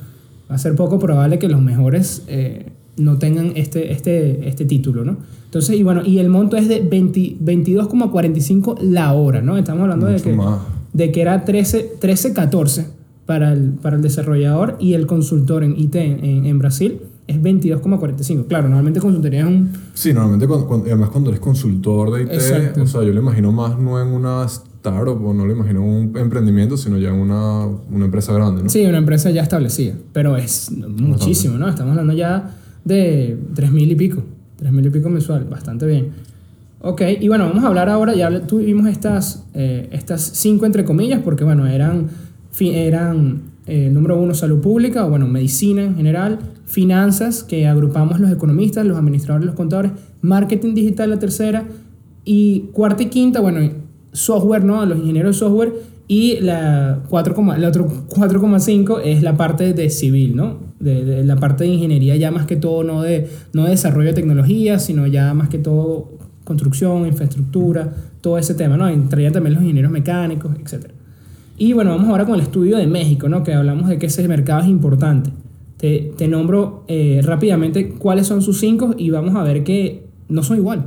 Va 0.50 0.56
a 0.56 0.58
ser 0.58 0.76
poco 0.76 1.00
probable 1.00 1.40
que 1.40 1.48
los 1.48 1.62
mejores 1.62 2.24
eh, 2.28 2.68
no 2.98 3.18
tengan 3.18 3.52
este, 3.56 3.92
este, 3.94 4.48
este 4.50 4.66
título, 4.66 5.06
¿no? 5.06 5.18
Entonces, 5.46 5.78
y 5.78 5.84
bueno, 5.84 6.02
y 6.06 6.20
el 6.20 6.30
monto 6.30 6.58
es 6.58 6.68
de 6.68 6.80
20 6.82 7.38
22,45 7.44 8.80
la 8.82 9.14
hora, 9.14 9.42
¿no? 9.42 9.58
Estamos 9.58 9.84
hablando 9.84 10.06
de 10.08 10.22
que, 10.22 10.34
más. 10.34 10.60
de 10.94 11.12
que 11.12 11.22
era 11.22 11.46
13, 11.46 11.92
13 12.00 12.34
14 12.34 12.88
para 13.26 13.54
el, 13.54 13.72
para 13.82 13.96
el 13.96 14.02
desarrollador 14.02 14.76
y 14.80 14.94
el 14.94 15.06
consultor 15.08 15.64
en 15.64 15.78
IT 15.80 15.96
en, 15.96 16.24
en- 16.26 16.46
en 16.46 16.60
Brasil 16.60 17.00
es 17.30 17.42
22,45. 17.42 18.48
Claro, 18.48 18.68
normalmente 18.68 19.00
consultoría 19.00 19.42
es 19.42 19.46
un... 19.48 19.72
Sí, 19.94 20.14
normalmente, 20.14 20.48
cuando, 20.48 20.68
cuando- 20.68 20.88
y 20.88 20.90
además 20.90 21.10
cuando 21.10 21.30
eres 21.30 21.40
consultor 21.40 22.12
de 22.14 22.24
IT, 22.24 22.34
Exacto. 22.34 22.82
o 22.84 22.88
sea, 22.88 23.04
yo 23.04 23.14
lo 23.14 23.22
imagino 23.22 23.52
más 23.52 23.78
no 23.80 24.02
en 24.02 24.08
una 24.10 24.44
startup 24.46 25.24
o 25.26 25.34
no 25.34 25.46
lo 25.46 25.52
imagino 25.54 25.82
en 25.84 25.90
un 25.90 26.18
emprendimiento, 26.18 26.76
sino 26.78 26.98
ya 26.98 27.10
en 27.10 27.16
una, 27.16 27.66
una 27.66 28.06
empresa 28.06 28.34
grande, 28.34 28.64
¿no? 28.64 28.70
Sí, 28.70 28.86
una 28.86 28.98
empresa 28.98 29.30
ya 29.30 29.44
establecida, 29.44 29.94
pero 30.14 30.38
es 30.38 30.72
muchísimo, 30.72 31.58
¿no? 31.58 31.68
Estamos 31.70 31.92
hablando 31.92 32.14
ya 32.14 32.56
de 32.84 33.38
3.000 33.56 33.92
y 33.92 33.96
pico, 33.96 34.24
3.000 34.62 34.86
y 34.88 34.90
pico 34.90 35.10
mensual, 35.10 35.46
bastante 35.46 35.86
bien. 35.86 36.10
Ok, 36.82 37.02
y 37.20 37.28
bueno, 37.28 37.46
vamos 37.50 37.64
a 37.64 37.68
hablar 37.68 37.90
ahora, 37.90 38.16
ya 38.16 38.30
habl- 38.30 38.48
tuvimos 38.48 38.88
estas, 38.88 39.44
eh, 39.54 39.90
estas 39.92 40.22
cinco 40.22 40.66
entre 40.66 40.86
comillas, 40.86 41.22
porque 41.22 41.44
bueno, 41.44 41.68
eran, 41.68 42.08
fi- 42.52 42.72
eran 42.74 43.42
eh, 43.70 43.90
número 43.90 44.20
uno, 44.20 44.34
salud 44.34 44.60
pública, 44.60 45.06
o 45.06 45.10
bueno, 45.10 45.28
medicina 45.28 45.84
en 45.84 45.96
general, 45.96 46.40
finanzas, 46.66 47.44
que 47.44 47.68
agrupamos 47.68 48.20
los 48.20 48.32
economistas, 48.32 48.86
los 48.86 48.98
administradores, 48.98 49.46
los 49.46 49.56
contadores, 49.56 49.92
marketing 50.22 50.74
digital 50.74 51.10
la 51.10 51.20
tercera, 51.20 51.66
y 52.26 52.70
cuarta 52.74 53.04
y 53.04 53.08
quinta, 53.08 53.40
bueno, 53.40 53.60
software, 54.12 54.64
¿no? 54.64 54.86
Los 54.86 55.00
ingenieros 55.00 55.36
de 55.36 55.40
software. 55.40 55.74
Y 56.08 56.40
la, 56.40 57.04
4, 57.08 57.36
la 57.58 57.68
otro 57.68 57.88
4,5 57.88 59.02
es 59.04 59.22
la 59.22 59.38
parte 59.38 59.74
de 59.74 59.90
civil, 59.92 60.36
¿no? 60.36 60.58
De, 60.80 61.06
de 61.06 61.24
la 61.24 61.36
parte 61.36 61.66
de 61.66 61.70
ingeniería 61.70 62.16
ya 62.16 62.32
más 62.32 62.48
que 62.48 62.56
todo, 62.56 62.84
no 62.84 63.04
de, 63.04 63.30
no 63.54 63.66
de 63.66 63.72
desarrollo 63.72 64.08
de 64.08 64.14
tecnología, 64.14 64.80
sino 64.80 65.06
ya 65.06 65.34
más 65.36 65.50
que 65.50 65.60
todo 65.60 66.10
construcción, 66.44 67.06
infraestructura, 67.06 67.94
todo 68.22 68.40
ese 68.40 68.56
tema, 68.56 68.76
¿no? 68.76 68.88
Entrarían 68.90 69.32
también 69.34 69.54
los 69.54 69.62
ingenieros 69.62 69.92
mecánicos, 69.92 70.52
etc. 70.56 70.88
Y 71.60 71.74
bueno, 71.74 71.92
vamos 71.92 72.08
ahora 72.08 72.26
con 72.26 72.36
el 72.36 72.42
estudio 72.42 72.78
de 72.78 72.88
México, 72.88 73.28
¿no? 73.28 73.44
Que 73.44 73.54
hablamos 73.54 73.90
de 73.90 74.00
que 74.00 74.06
ese 74.06 74.26
mercado 74.30 74.62
es 74.62 74.68
importante. 74.68 75.30
Te, 75.76 76.14
te 76.18 76.30
nombro 76.30 76.86
eh, 76.88 77.20
rápidamente 77.22 77.90
cuáles 77.90 78.28
son 78.28 78.42
sus 78.42 78.60
cinco 78.60 78.96
y 78.98 79.10
vamos 79.10 79.36
a 79.36 79.44
ver 79.44 79.66
que 79.66 80.08
no 80.30 80.42
son 80.42 80.58
igual. 80.58 80.86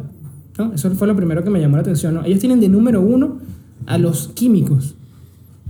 ¿no? 0.59 0.73
Eso 0.73 0.91
fue 0.93 1.07
lo 1.07 1.15
primero 1.15 1.45
que 1.45 1.51
me 1.51 1.61
llamó 1.61 1.77
la 1.77 1.83
atención. 1.83 2.15
¿no? 2.15 2.25
Ellos 2.25 2.41
tienen 2.41 2.59
de 2.59 2.71
número 2.71 3.03
uno 3.03 3.37
a 3.85 3.99
los 3.99 4.29
químicos. 4.29 4.95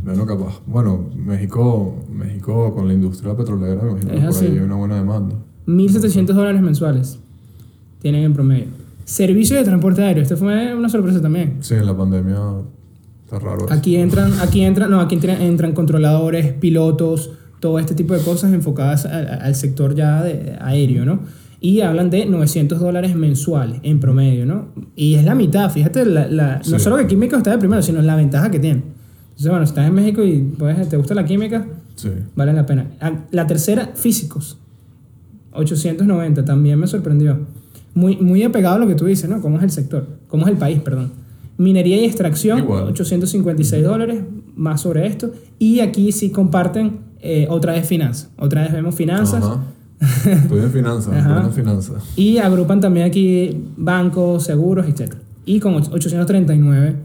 Bueno, 0.05 0.25
capaz. 0.25 0.61
Bueno, 0.67 1.11
México, 1.17 1.97
México 2.13 2.73
con 2.73 2.87
la 2.87 2.95
industria 2.95 3.37
petrolera, 3.37 3.83
me 3.83 3.91
imagino 3.91 4.13
Es 4.13 4.39
que 4.39 4.45
por 4.45 4.51
ahí 4.53 4.59
hay 4.59 4.65
una 4.65 4.77
buena 4.77 4.97
demanda. 4.97 5.35
1.700 5.67 6.27
dólares 6.27 6.63
mensuales 6.63 7.19
tienen 8.01 8.23
en 8.23 8.35
promedio. 8.35 8.67
Servicio 9.05 9.57
de 9.57 9.65
transporte 9.65 10.03
aéreo. 10.03 10.23
Esto 10.23 10.37
fue 10.37 10.77
una 10.77 10.89
sorpresa 10.89 11.21
también. 11.21 11.57
Sí, 11.61 11.75
en 11.75 11.87
la 11.87 11.97
pandemia 11.97 12.39
está 13.33 13.39
raro 13.39 13.65
eso. 13.67 13.73
Aquí 13.75 13.97
entran, 13.97 14.33
aquí 14.41 14.63
entran, 14.63 14.91
no, 14.91 15.01
aquí 15.01 15.15
entran, 15.15 15.41
entran 15.41 15.73
controladores, 15.73 16.53
pilotos, 16.55 17.31
todo 17.61 17.79
este 17.79 17.95
tipo 17.95 18.15
de 18.15 18.21
cosas 18.21 18.53
enfocadas 18.53 19.07
al, 19.07 19.29
al 19.29 19.55
sector 19.55 19.95
ya 19.95 20.23
de, 20.23 20.57
aéreo, 20.61 21.05
¿no? 21.05 21.21
Y 21.61 21.81
hablan 21.83 22.11
de 22.11 22.27
900 22.27 22.81
dólares 22.81 23.15
mensuales 23.15 23.79
en 23.85 24.01
promedio, 24.01 24.45
¿no? 24.47 24.67
Y 24.97 25.15
es 25.15 25.25
la 25.25 25.35
mitad, 25.37 25.71
fíjate, 25.71 26.05
la, 26.05 26.27
la- 26.27 26.57
no 26.59 26.65
Sí. 26.65 26.79
solo 26.81 26.97
que 26.97 27.07
química 27.07 27.37
está 27.37 27.53
de 27.53 27.59
primero, 27.59 27.81
sino 27.83 28.03
la 28.03 28.17
ventaja 28.17 28.51
que 28.51 28.59
tiene. 28.59 28.83
Entonces, 29.29 29.49
bueno, 29.49 29.65
si 29.65 29.71
estás 29.71 29.87
en 29.87 29.95
México 29.95 30.25
y 30.25 30.41
pues, 30.59 30.89
te 30.89 30.97
gusta 30.97 31.15
la 31.15 31.25
química, 31.25 31.65
Sí. 31.95 32.09
vale 32.35 32.53
la 32.53 32.67
pena. 32.67 32.87
Ah, 33.01 33.13
La 33.31 33.47
tercera, 33.47 33.91
físicos. 33.95 34.59
890, 35.53 36.45
también 36.45 36.79
me 36.79 36.87
sorprendió. 36.87 37.39
Muy, 37.95 38.17
muy 38.17 38.43
apegado 38.43 38.77
a 38.77 38.79
lo 38.79 38.87
que 38.87 38.95
tú 38.95 39.05
dices, 39.05 39.29
¿no? 39.29 39.41
¿Cómo 39.41 39.59
es 39.59 39.63
el 39.65 39.71
sector? 39.71 40.07
¿Cómo 40.27 40.45
es 40.47 40.51
el 40.53 40.57
país, 40.59 40.81
perdón? 40.81 41.13
Minería 41.59 42.01
y 42.01 42.05
extracción, 42.05 42.61
Igual. 42.61 42.85
856 42.85 43.85
dólares, 43.85 44.23
más 44.57 44.81
sobre 44.81 45.07
esto. 45.07 45.33
Y 45.59 45.81
aquí 45.81 46.13
sí 46.13 46.31
comparten 46.31 47.01
eh, 47.21 47.47
otra 47.49 47.73
vez 47.73 47.87
finanzas. 47.87 48.31
Otra 48.39 48.63
vez 48.63 48.73
vemos 48.73 48.95
finanzas. 48.95 49.45
Ajá. 49.45 49.61
En 50.27 50.71
finanzas, 50.71 51.55
finanzas. 51.55 52.03
Y 52.17 52.39
agrupan 52.39 52.81
también 52.81 53.07
aquí 53.07 53.65
bancos, 53.77 54.43
seguros, 54.43 54.87
etc. 54.89 55.15
Y 55.45 55.61
con 55.61 55.75
839 55.75 56.97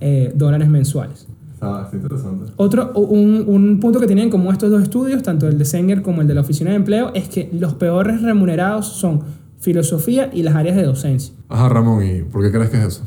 eh, 0.00 0.32
dólares 0.34 0.68
mensuales. 0.68 1.26
Está 1.54 1.88
interesante. 1.92 2.52
Otro, 2.56 2.92
un, 2.92 3.44
un 3.46 3.80
punto 3.80 4.00
que 4.00 4.06
tienen 4.06 4.24
en 4.24 4.30
común 4.30 4.52
estos 4.52 4.70
dos 4.70 4.82
estudios, 4.82 5.22
tanto 5.22 5.46
el 5.48 5.58
de 5.58 5.64
Sanger 5.64 6.02
como 6.02 6.22
el 6.22 6.28
de 6.28 6.34
la 6.34 6.40
Oficina 6.40 6.70
de 6.70 6.76
Empleo, 6.76 7.10
es 7.14 7.28
que 7.28 7.50
los 7.52 7.74
peores 7.74 8.22
remunerados 8.22 8.86
son 8.86 9.20
filosofía 9.58 10.30
y 10.32 10.42
las 10.42 10.54
áreas 10.56 10.76
de 10.76 10.84
docencia. 10.84 11.34
Ajá, 11.48 11.68
Ramón, 11.68 12.04
¿y 12.04 12.22
por 12.22 12.42
qué 12.42 12.50
crees 12.50 12.70
que 12.70 12.78
es 12.78 12.84
eso? 12.84 13.02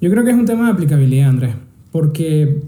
Yo 0.00 0.10
creo 0.10 0.24
que 0.24 0.30
es 0.30 0.36
un 0.36 0.46
tema 0.46 0.64
de 0.64 0.72
aplicabilidad, 0.72 1.28
Andrés, 1.28 1.54
porque 1.92 2.62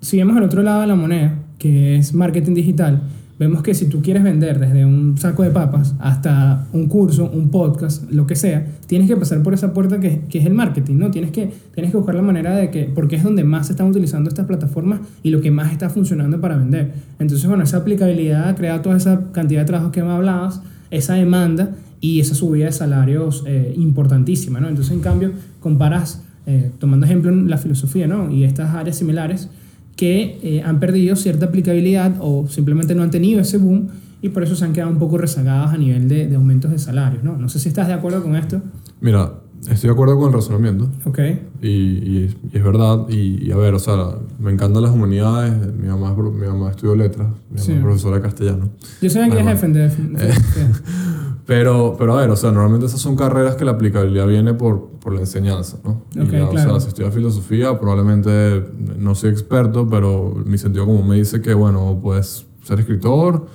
si 0.00 0.16
vemos 0.16 0.36
el 0.38 0.42
otro 0.42 0.62
lado 0.62 0.80
de 0.80 0.86
la 0.86 0.94
moneda, 0.94 1.38
que 1.58 1.96
es 1.96 2.14
marketing 2.14 2.54
digital, 2.54 3.02
vemos 3.38 3.62
que 3.62 3.74
si 3.74 3.90
tú 3.90 4.00
quieres 4.00 4.22
vender 4.22 4.58
desde 4.58 4.86
un 4.86 5.18
saco 5.18 5.42
de 5.42 5.50
papas 5.50 5.94
hasta 5.98 6.66
un 6.72 6.88
curso, 6.88 7.30
un 7.30 7.50
podcast, 7.50 8.10
lo 8.10 8.26
que 8.26 8.36
sea, 8.36 8.66
tienes 8.86 9.06
que 9.06 9.16
pasar 9.16 9.42
por 9.42 9.52
esa 9.52 9.74
puerta 9.74 10.00
que, 10.00 10.22
que 10.30 10.38
es 10.38 10.46
el 10.46 10.54
marketing, 10.54 10.96
¿no? 10.96 11.10
Tienes 11.10 11.30
que, 11.30 11.52
tienes 11.74 11.92
que 11.92 11.98
buscar 11.98 12.14
la 12.14 12.22
manera 12.22 12.56
de 12.56 12.70
que, 12.70 12.84
porque 12.84 13.16
es 13.16 13.22
donde 13.22 13.44
más 13.44 13.66
se 13.66 13.74
están 13.74 13.88
utilizando 13.88 14.28
estas 14.30 14.46
plataformas 14.46 15.00
y 15.22 15.28
lo 15.28 15.42
que 15.42 15.50
más 15.50 15.70
está 15.72 15.90
funcionando 15.90 16.40
para 16.40 16.56
vender. 16.56 16.94
Entonces, 17.18 17.46
bueno, 17.46 17.64
esa 17.64 17.76
aplicabilidad 17.76 18.56
crea 18.56 18.80
toda 18.80 18.96
esa 18.96 19.30
cantidad 19.32 19.60
de 19.60 19.66
trabajos 19.66 19.92
que 19.92 20.02
me 20.02 20.10
hablabas, 20.10 20.62
esa 20.90 21.14
demanda 21.14 21.76
y 22.00 22.20
esa 22.20 22.34
subida 22.34 22.64
de 22.64 22.72
salarios 22.72 23.44
eh, 23.46 23.74
importantísima, 23.76 24.58
¿no? 24.58 24.68
Entonces, 24.68 24.94
en 24.94 25.00
cambio, 25.00 25.32
comparas, 25.60 26.22
eh, 26.48 26.70
tomando 26.80 27.06
ejemplo 27.06 27.30
la 27.30 27.58
filosofía, 27.58 28.06
¿no? 28.08 28.30
Y 28.32 28.42
estas 28.44 28.74
áreas 28.74 28.96
similares, 28.96 29.48
que 29.96 30.38
eh, 30.42 30.62
han 30.64 30.80
perdido 30.80 31.14
cierta 31.16 31.46
aplicabilidad 31.46 32.16
o 32.20 32.46
simplemente 32.48 32.94
no 32.94 33.02
han 33.02 33.10
tenido 33.10 33.40
ese 33.40 33.58
boom 33.58 33.88
y 34.22 34.30
por 34.30 34.42
eso 34.42 34.54
se 34.56 34.64
han 34.64 34.72
quedado 34.72 34.90
un 34.90 34.98
poco 34.98 35.18
rezagadas 35.18 35.72
a 35.74 35.76
nivel 35.76 36.08
de, 36.08 36.26
de 36.28 36.36
aumentos 36.36 36.70
de 36.70 36.78
salarios. 36.78 37.22
¿no? 37.24 37.36
no 37.36 37.48
sé 37.48 37.58
si 37.60 37.68
estás 37.68 37.86
de 37.88 37.94
acuerdo 37.94 38.22
con 38.22 38.34
esto. 38.36 38.60
Mira, 39.00 39.32
estoy 39.68 39.88
de 39.88 39.92
acuerdo 39.92 40.16
con 40.16 40.28
el 40.28 40.34
razonamiento. 40.34 40.88
Ok. 41.04 41.18
Y, 41.62 41.68
y- 41.68 42.36
y 42.52 42.56
es 42.56 42.64
verdad. 42.64 43.06
Y, 43.08 43.44
y 43.46 43.50
a 43.52 43.56
ver, 43.56 43.74
o 43.74 43.78
sea, 43.80 43.96
me 44.38 44.52
encantan 44.52 44.82
las 44.82 44.92
humanidades. 44.92 45.52
Mi 45.74 45.88
mamá, 45.88 46.14
mi 46.16 46.46
mamá 46.46 46.70
estudió 46.70 46.94
letras. 46.96 47.26
Mi 47.50 47.56
mamá 47.56 47.62
Sí. 47.66 47.72
es 47.72 47.80
profesora 47.80 48.16
de 48.16 48.22
castellano. 48.22 48.68
Yo 49.02 49.10
sabía 49.10 49.30
que 49.30 49.36
querías 49.38 49.54
defender. 49.60 49.92
Pero, 51.48 51.96
pero 51.98 52.12
a 52.14 52.20
ver, 52.20 52.28
o 52.28 52.36
sea, 52.36 52.50
normalmente 52.52 52.84
esas 52.84 53.00
son 53.00 53.16
carreras 53.16 53.56
que 53.56 53.64
la 53.64 53.70
aplicabilidad 53.70 54.26
viene 54.26 54.52
por, 54.52 54.88
por 55.00 55.14
la 55.14 55.20
enseñanza, 55.20 55.78
¿no? 55.82 56.02
Y 56.14 56.20
Ok, 56.20 56.30
ya, 56.30 56.44
O 56.44 56.50
claro. 56.50 56.72
sea, 56.72 56.80
si 56.80 56.88
estudias 56.88 57.14
filosofía, 57.14 57.80
probablemente 57.80 58.66
no 58.98 59.14
soy 59.14 59.30
experto, 59.30 59.88
pero 59.88 60.34
mi 60.44 60.58
sentido 60.58 60.84
común 60.84 61.08
me 61.08 61.16
dice 61.16 61.40
que, 61.40 61.54
bueno, 61.54 61.98
puedes 62.02 62.44
ser 62.64 62.80
escritor 62.80 63.46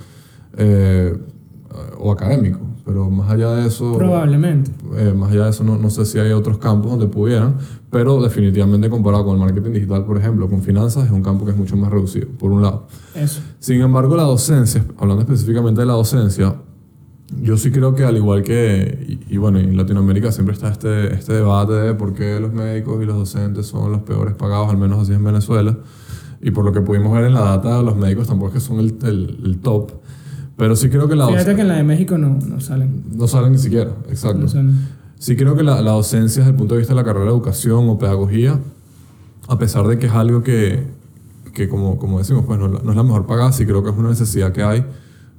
eh, 0.58 1.16
o 2.00 2.12
académico, 2.12 2.62
pero 2.84 3.12
más 3.12 3.30
allá 3.30 3.52
de 3.52 3.68
eso... 3.68 3.96
Probablemente. 3.96 4.72
Eh, 4.98 5.14
más 5.16 5.32
allá 5.32 5.44
de 5.44 5.50
eso, 5.52 5.64
no, 5.64 5.78
no 5.78 5.92
sé 5.92 6.04
si 6.06 6.18
hay 6.18 6.32
otros 6.32 6.58
campos 6.58 6.90
donde 6.90 7.06
pudieran, 7.06 7.58
pero 7.92 8.20
definitivamente 8.24 8.90
comparado 8.90 9.24
con 9.26 9.36
el 9.36 9.40
marketing 9.40 9.72
digital, 9.72 10.04
por 10.04 10.18
ejemplo, 10.18 10.50
con 10.50 10.64
finanzas, 10.64 11.06
es 11.06 11.12
un 11.12 11.22
campo 11.22 11.46
que 11.46 11.52
es 11.52 11.58
mucho 11.58 11.78
más 11.78 11.92
reducido, 11.92 12.28
por 12.40 12.52
un 12.52 12.64
lado. 12.64 12.88
Eso. 13.14 13.40
Sin 13.60 13.82
embargo, 13.82 14.16
la 14.18 14.24
docencia, 14.24 14.84
hablando 14.98 15.22
específicamente 15.22 15.82
de 15.82 15.86
la 15.86 15.94
docencia, 15.94 16.56
yo 17.42 17.58
sí 17.58 17.72
creo 17.72 17.96
que 17.96 18.04
al 18.04 18.16
igual 18.18 18.44
que, 18.44 19.20
y, 19.30 19.34
y 19.36 19.38
bueno, 19.38 19.60
en 19.60 19.76
Latinoamérica 19.78 20.32
siempre 20.32 20.54
está 20.54 20.70
este, 20.70 21.14
este 21.14 21.34
debate 21.34 21.74
de 21.74 21.94
por 21.94 22.14
qué 22.14 22.40
los 22.40 22.54
médicos 22.54 23.02
y 23.02 23.06
los 23.06 23.16
docentes 23.18 23.66
son 23.68 23.92
los 23.92 24.02
peores 24.02 24.36
pagados, 24.36 24.70
al 24.70 24.78
menos 24.78 25.00
así 25.02 25.14
en 25.14 25.24
Venezuela, 25.24 25.78
y 26.42 26.52
por 26.52 26.66
lo 26.66 26.72
que 26.74 26.82
pudimos 26.82 27.14
ver 27.14 27.26
en 27.26 27.34
la 27.34 27.42
data, 27.42 27.82
los 27.82 27.96
médicos 27.96 28.28
tampoco 28.28 28.50
es 28.50 28.54
que 28.56 28.60
son 28.68 28.80
el, 28.80 28.96
el- 29.04 29.40
el 29.46 29.60
top, 29.60 29.92
pero 30.58 30.76
sí 30.76 30.90
creo 30.90 31.08
que 31.08 31.16
la 31.16 31.26
Fíjate 31.28 31.40
docencia... 31.52 31.56
que 31.56 31.62
en 31.62 31.68
la 31.70 31.76
de 31.78 31.84
México 31.84 32.18
no, 32.18 32.38
no 32.48 32.60
salen. 32.62 33.04
No 33.16 33.28
salen 33.28 33.54
ni 33.54 33.58
siquiera, 33.58 33.92
exacto. 34.10 34.38
No 34.40 34.48
salen. 34.48 34.78
Sí 35.18 35.36
creo 35.36 35.56
que 35.56 35.64
la, 35.64 35.82
la 35.82 35.92
docencia 35.92 36.42
desde 36.42 36.52
el 36.52 36.58
punto 36.58 36.76
de 36.76 36.80
vista 36.80 36.94
de 36.94 37.00
la 37.00 37.04
carrera 37.06 37.26
de 37.26 37.32
educación 37.32 37.88
o 37.90 37.98
pedagogía, 37.98 38.60
a 39.48 39.58
pesar 39.58 39.88
de 39.88 39.98
que 39.98 40.08
es 40.08 40.12
algo 40.14 40.44
que, 40.44 40.84
que 41.54 41.68
como, 41.70 41.98
como 41.98 42.20
decimos, 42.20 42.44
pues 42.46 42.60
no, 42.60 42.68
no 42.68 42.90
es 42.92 42.96
la 42.96 43.04
mejor 43.04 43.26
pagada, 43.26 43.52
sí 43.52 43.66
creo 43.66 43.84
que 43.84 43.90
es 43.90 43.96
una 43.98 44.10
necesidad 44.10 44.52
que 44.52 44.64
hay, 44.64 44.86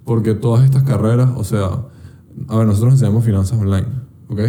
porque 0.04 0.34
todas 0.34 0.64
estas 0.64 0.82
carreras, 0.82 1.30
o 1.36 1.44
sea, 1.44 1.86
a 2.48 2.56
ver, 2.56 2.66
nosotros 2.66 2.94
enseñamos 2.94 3.24
finanzas 3.24 3.58
online, 3.58 3.86
¿ok? 4.28 4.40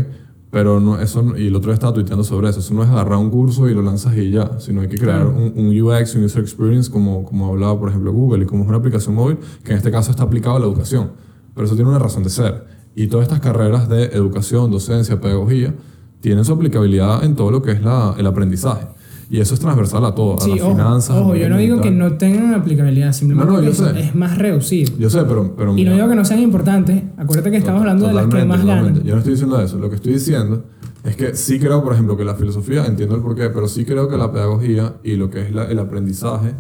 Pero 0.52 0.80
no, 0.80 1.00
eso, 1.00 1.38
y 1.38 1.48
el 1.48 1.56
otro 1.56 1.70
día 1.70 1.74
estaba 1.74 1.94
tuiteando 1.94 2.24
sobre 2.24 2.50
eso, 2.50 2.60
eso 2.60 2.74
no 2.74 2.84
es 2.84 2.90
agarrar 2.90 3.18
un 3.20 3.30
curso 3.30 3.68
y 3.68 3.74
lo 3.74 3.82
lanzas 3.82 4.16
y 4.16 4.32
ya, 4.32 4.60
sino 4.60 4.82
hay 4.82 4.88
que 4.88 4.98
crear 4.98 5.28
un, 5.28 5.54
un 5.56 5.82
UX, 5.82 6.16
un 6.16 6.24
User 6.24 6.42
Experience, 6.42 6.90
como, 6.90 7.26
como 7.26 7.48
hablaba, 7.48 7.78
por 7.78 7.90
ejemplo, 7.90 8.14
Google, 8.14 8.44
y 8.44 8.48
como 8.48 8.64
es 8.64 8.70
una 8.70 8.78
aplicación 8.78 9.16
móvil, 9.16 9.38
que 9.64 9.72
en 9.72 9.78
este 9.78 9.92
caso 9.92 10.12
está 10.12 10.24
aplicado 10.24 10.56
a 10.56 10.60
la 10.60 10.66
educación. 10.66 11.12
Pero 11.54 11.66
eso 11.66 11.76
tiene 11.76 11.90
una 11.90 12.00
razón 12.00 12.24
de 12.24 12.30
ser. 12.30 12.66
Y 12.96 13.08
todas 13.08 13.28
estas 13.28 13.42
carreras 13.42 13.90
de 13.90 14.06
educación, 14.06 14.72
docencia, 14.72 15.20
pedagogía, 15.20 15.74
tienen 16.22 16.46
su 16.46 16.54
aplicabilidad 16.54 17.24
en 17.26 17.36
todo 17.36 17.52
lo 17.52 17.62
que 17.62 17.72
es 17.72 17.82
la, 17.82 18.16
el 18.18 18.26
aprendizaje. 18.26 18.88
Y 19.30 19.40
eso 19.40 19.56
es 19.56 19.60
transversal 19.60 20.06
a 20.06 20.14
todo, 20.14 20.36
a 20.38 20.42
Sí, 20.42 20.52
las 20.52 20.62
ojo, 20.62 20.72
finanzas. 20.72 21.18
ojo, 21.18 21.36
yo 21.36 21.50
no 21.50 21.58
digo 21.58 21.82
que 21.82 21.90
no 21.92 22.14
tengan 22.18 22.54
aplicabilidad, 22.54 23.12
simplemente 23.12 23.52
No, 23.54 23.60
no, 23.60 23.64
yo 23.66 23.74
sé. 23.74 24.00
es 24.00 24.14
más 24.16 24.38
reducido. 24.38 24.94
Yo 25.00 25.10
sé, 25.10 25.24
pero... 25.28 25.56
pero 25.56 25.72
Y 25.72 25.76
mira, 25.76 25.92
no 25.92 25.96
digo 25.98 26.10
que 26.10 26.16
no 26.16 26.26
sean 26.26 26.42
importantes, 26.42 27.02
acuérdate 27.18 27.50
que 27.52 27.58
estamos 27.58 27.82
hablando 27.82 28.08
de 28.08 28.14
las 28.14 28.28
que 28.28 28.46
más 28.46 28.62
totalmente. 28.62 29.00
ganan. 29.00 29.04
Yo 29.04 29.14
no 29.14 29.18
estoy 29.20 29.34
diciendo 29.34 29.60
eso. 29.62 29.78
Lo 29.80 29.90
que 29.90 29.96
estoy 29.96 30.14
diciendo 30.14 30.64
es 31.04 31.16
que 31.16 31.36
sí 31.36 31.60
creo, 31.60 31.84
por 31.84 31.94
ejemplo, 31.94 32.16
que 32.18 32.24
la 32.24 32.36
filosofía, 32.36 32.86
entiendo 32.86 33.16
el 33.16 33.22
porqué, 33.22 33.50
pero 33.50 33.68
sí 33.68 33.84
creo 33.84 34.08
que 34.08 34.18
la 34.18 34.32
pedagogía 34.32 34.94
y 35.04 35.16
lo 35.16 35.30
que 35.32 35.42
es 35.42 35.52
la- 35.52 35.66
el 35.66 35.80
aprendizaje 35.80 36.54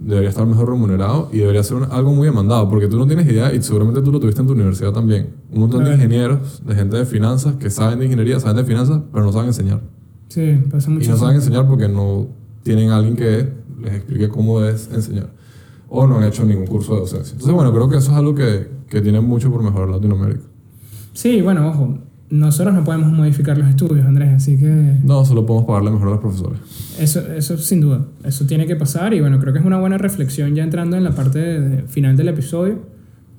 debería 0.00 0.30
estar 0.30 0.46
mejor 0.46 0.68
remunerado 0.70 1.28
y 1.32 1.38
debería 1.38 1.62
ser 1.62 1.76
un- 1.78 1.90
algo 1.90 2.14
muy 2.14 2.26
demandado, 2.26 2.68
porque 2.70 2.86
tú 2.86 2.96
no 2.96 3.06
tienes 3.06 3.26
idea 3.26 3.52
y 3.52 3.60
seguramente 3.62 4.00
tú 4.00 4.12
lo 4.12 4.20
tuviste 4.20 4.40
en 4.40 4.46
tu 4.46 4.52
universidad 4.54 4.92
también. 4.92 5.30
Un 5.52 5.60
montón 5.60 5.84
de 5.84 5.92
ingenieros, 5.92 6.62
de 6.64 6.74
gente 6.74 6.96
de 6.96 7.04
finanzas 7.04 7.56
que 7.56 7.68
saben 7.68 7.98
de 7.98 8.04
ingeniería, 8.06 8.38
saben 8.40 8.56
de 8.56 8.64
finanzas, 8.64 9.00
pero 9.12 9.24
no 9.24 9.32
saben 9.32 9.48
enseñar. 9.48 9.80
Sí, 10.28 10.58
pasa 10.70 10.90
Y 10.90 10.94
mucho. 10.94 11.10
no 11.10 11.16
saben 11.16 11.36
enseñar 11.36 11.66
porque 11.66 11.88
no 11.88 12.26
tienen 12.62 12.90
alguien 12.90 13.16
que 13.16 13.48
les 13.82 13.94
explique 13.94 14.28
cómo 14.28 14.62
es 14.62 14.90
enseñar. 14.92 15.30
O 15.88 16.06
no 16.06 16.18
han 16.18 16.24
hecho 16.24 16.44
ningún 16.44 16.66
curso 16.66 16.94
de 16.94 17.00
docencia. 17.00 17.32
Entonces, 17.32 17.54
bueno, 17.54 17.72
creo 17.72 17.88
que 17.88 17.96
eso 17.96 18.10
es 18.10 18.16
algo 18.16 18.34
que, 18.34 18.68
que 18.90 19.00
tiene 19.00 19.20
mucho 19.20 19.50
por 19.50 19.62
mejorar 19.62 19.88
Latinoamérica. 19.88 20.42
Sí, 21.14 21.40
bueno, 21.40 21.66
ojo, 21.68 21.98
nosotros 22.28 22.74
no 22.74 22.84
podemos 22.84 23.10
modificar 23.10 23.56
los 23.56 23.66
estudios, 23.68 24.04
Andrés, 24.06 24.34
así 24.34 24.58
que 24.58 24.98
No, 25.02 25.24
solo 25.24 25.46
podemos 25.46 25.66
pagarle 25.66 25.90
mejor 25.92 26.08
a 26.08 26.10
los 26.10 26.20
profesores. 26.20 26.60
eso, 26.98 27.20
eso 27.32 27.56
sin 27.56 27.80
duda, 27.80 28.04
eso 28.22 28.44
tiene 28.46 28.66
que 28.66 28.76
pasar 28.76 29.14
y 29.14 29.20
bueno, 29.20 29.38
creo 29.40 29.54
que 29.54 29.60
es 29.60 29.64
una 29.64 29.80
buena 29.80 29.96
reflexión 29.96 30.54
ya 30.54 30.62
entrando 30.62 30.96
en 30.98 31.04
la 31.04 31.12
parte 31.12 31.38
de- 31.38 31.60
de- 31.68 31.82
final 31.84 32.18
del 32.18 32.28
episodio, 32.28 32.80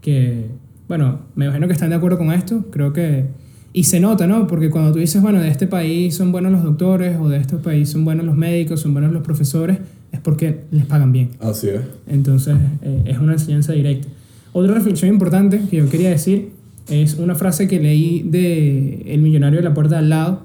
que 0.02 0.48
bueno, 0.88 1.20
me 1.36 1.46
imagino 1.46 1.68
que 1.68 1.74
están 1.74 1.90
de 1.92 1.96
acuerdo 1.98 2.18
con 2.18 2.32
esto, 2.32 2.66
creo 2.72 2.92
que... 2.94 3.28
Y 3.72 3.84
se 3.84 4.00
nota, 4.00 4.26
¿no? 4.26 4.48
Porque 4.48 4.70
cuando 4.70 4.94
tú 4.94 5.00
dices, 5.00 5.22
bueno, 5.22 5.40
de 5.40 5.50
este 5.50 5.68
país 5.68 6.16
son 6.16 6.32
buenos 6.32 6.52
los 6.52 6.64
doctores 6.64 7.18
o 7.20 7.30
de 7.30 7.38
este 7.38 7.58
país 7.58 7.90
son 7.90 8.04
buenos 8.04 8.26
los 8.26 8.36
médicos, 8.36 8.82
son 8.82 8.94
buenos 8.94 9.12
los 9.12 9.22
profesores, 9.22 9.78
es 10.12 10.20
porque 10.20 10.62
les 10.72 10.86
pagan 10.86 11.12
bien. 11.12 11.30
Así 11.40 11.70
es. 11.70 11.82
Entonces, 12.08 12.56
eh, 12.82 13.04
es 13.06 13.20
una 13.20 13.34
enseñanza 13.34 13.74
directa. 13.74 14.08
Otra 14.54 14.74
reflexión 14.74 15.12
importante 15.12 15.62
que 15.70 15.78
yo 15.78 15.90
quería 15.90 16.10
decir 16.10 16.50
es 16.90 17.16
una 17.16 17.36
frase 17.36 17.68
que 17.68 17.80
leí 17.80 18.24
de 18.24 19.04
El 19.14 19.22
millonario 19.22 19.60
de 19.60 19.64
la 19.64 19.76
puerta 19.76 19.96
de 19.96 20.00
al 20.00 20.10
lado, 20.10 20.42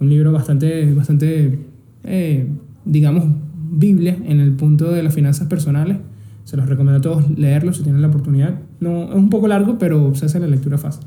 un 0.00 0.10
libro 0.10 0.32
bastante, 0.32 0.92
bastante 0.92 1.58
eh, 2.02 2.46
digamos, 2.84 3.24
Biblia 3.70 4.16
en 4.26 4.40
el 4.40 4.52
punto 4.52 4.90
de 4.90 5.02
las 5.02 5.14
finanzas 5.14 5.48
personales. 5.48 5.98
Se 6.44 6.56
los 6.56 6.68
recomiendo 6.68 6.98
a 6.98 7.00
todos 7.00 7.30
leerlo 7.38 7.72
si 7.72 7.82
tienen 7.82 8.02
la 8.02 8.08
oportunidad. 8.08 8.60
No, 8.80 9.04
es 9.04 9.14
un 9.14 9.30
poco 9.30 9.48
largo, 9.48 9.78
pero 9.78 10.14
se 10.14 10.26
hace 10.26 10.38
la 10.38 10.46
lectura 10.46 10.78
fácil. 10.78 11.04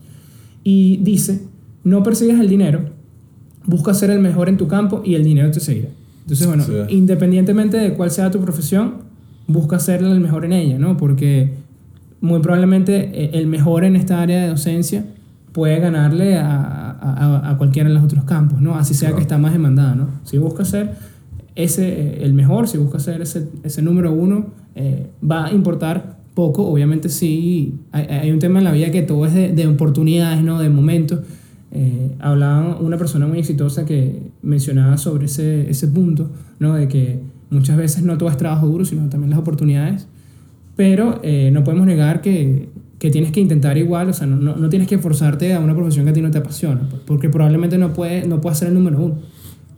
Y 0.63 0.97
dice, 1.03 1.41
no 1.88 2.04
persigas 2.04 2.39
el 2.39 2.50
dinero, 2.50 2.82
busca 3.65 3.93
ser 3.93 4.10
el 4.12 4.19
mejor 4.19 4.50
en 4.50 4.58
tu 4.58 4.67
campo 4.67 5.02
y 5.06 5.15
el 5.15 5.23
dinero 5.23 5.52
te 5.52 5.60
seguirá. 5.60 5.89
Entonces, 6.21 6.47
bueno, 6.47 6.63
Sí. 6.63 6.73
independientemente 6.89 7.78
de 7.78 7.93
cuál 7.93 8.12
sea 8.12 8.30
tu 8.32 8.39
profesión, 8.39 8.95
busca 9.47 9.80
ser 9.80 10.04
el 10.04 10.19
mejor 10.19 10.45
en 10.45 10.54
ella, 10.54 10.78
¿no? 10.78 10.97
Porque 10.97 11.54
muy 12.19 12.39
probablemente 12.41 13.10
eh, 13.13 13.30
el 13.34 13.47
mejor 13.47 13.84
en 13.86 13.95
esta 13.95 14.21
área 14.21 14.41
de 14.41 14.47
docencia 14.50 15.06
puede 15.54 15.80
ganarle 15.80 16.38
a, 16.38 16.91
a- 16.91 17.52
a 17.52 17.58
cualquiera 17.58 17.88
de 17.89 17.95
los 17.95 18.04
otros 18.04 18.26
campos, 18.26 18.60
¿no? 18.62 18.76
Así 18.76 18.93
sea 18.93 19.10
Claro. 19.10 19.17
que 19.17 19.21
está 19.23 19.38
más 19.38 19.54
demandada, 19.54 19.95
¿no? 19.95 20.08
Si 20.23 20.38
busca 20.38 20.65
ser 20.65 20.95
ese, 21.56 21.88
eh, 21.88 22.19
el 22.23 22.34
mejor, 22.34 22.67
si 22.67 22.78
busca 22.78 23.00
ser 23.00 23.21
ese, 23.21 23.47
ese 23.63 23.82
número 23.82 24.12
uno, 24.12 24.47
eh, 24.76 25.08
va 25.30 25.45
a 25.47 25.52
importar 25.54 26.17
poco. 26.36 26.67
Obviamente 26.67 27.10
sí, 27.10 27.76
hay, 27.91 28.06
hay 28.06 28.32
un 28.32 28.39
tema 28.39 28.60
en 28.60 28.65
la 28.65 28.71
vida 28.73 28.91
que 28.91 29.02
todo 29.02 29.26
es 29.26 29.34
de, 29.34 29.52
de 29.54 29.65
oportunidades, 29.67 30.43
¿no? 30.43 30.60
De 30.60 30.69
momentos. 30.69 31.19
Eh, 31.71 32.15
hablaba 32.19 32.77
una 32.77 32.97
persona 32.97 33.27
muy 33.27 33.39
exitosa 33.39 33.86
que 33.86 34.21
mencionaba 34.41 34.97
sobre 34.97 35.25
ese, 35.25 35.69
ese 35.69 35.88
punto, 35.88 36.30
¿no? 36.60 36.75
De 36.75 36.88
que 36.88 37.19
muchas 37.49 37.77
veces 37.77 38.03
no 38.03 38.17
todo 38.17 38.30
es 38.30 38.38
trabajo 38.38 38.67
duro, 38.67 38.86
sino 38.86 39.10
también 39.10 39.32
las 39.32 39.39
oportunidades. 39.39 40.08
Pero 40.75 41.19
eh, 41.23 41.49
no 41.51 41.63
podemos 41.63 41.88
negar 41.88 42.21
que, 42.21 42.69
que 42.99 43.10
tienes 43.10 43.32
que 43.32 43.39
intentar 43.39 43.77
igual, 43.77 44.10
o 44.10 44.13
sea, 44.13 44.27
no, 44.27 44.36
no, 44.38 44.56
no 44.56 44.69
tienes 44.69 44.88
que 44.88 44.97
forzarte 44.97 45.53
a 45.53 45.60
una 45.60 45.75
profesión 45.75 46.06
que 46.06 46.12
a 46.12 46.13
ti 46.13 46.21
no 46.21 46.32
te 46.32 46.38
apasiona, 46.38 46.88
pues, 46.89 47.01
porque 47.06 47.30
probablemente 47.30 47.77
no 47.77 47.93
puedes 47.93 48.27
no 48.27 48.39
puedas 48.41 48.60
ser 48.60 48.69
el 48.69 48.75
número 48.75 48.99
uno. 48.99 49.15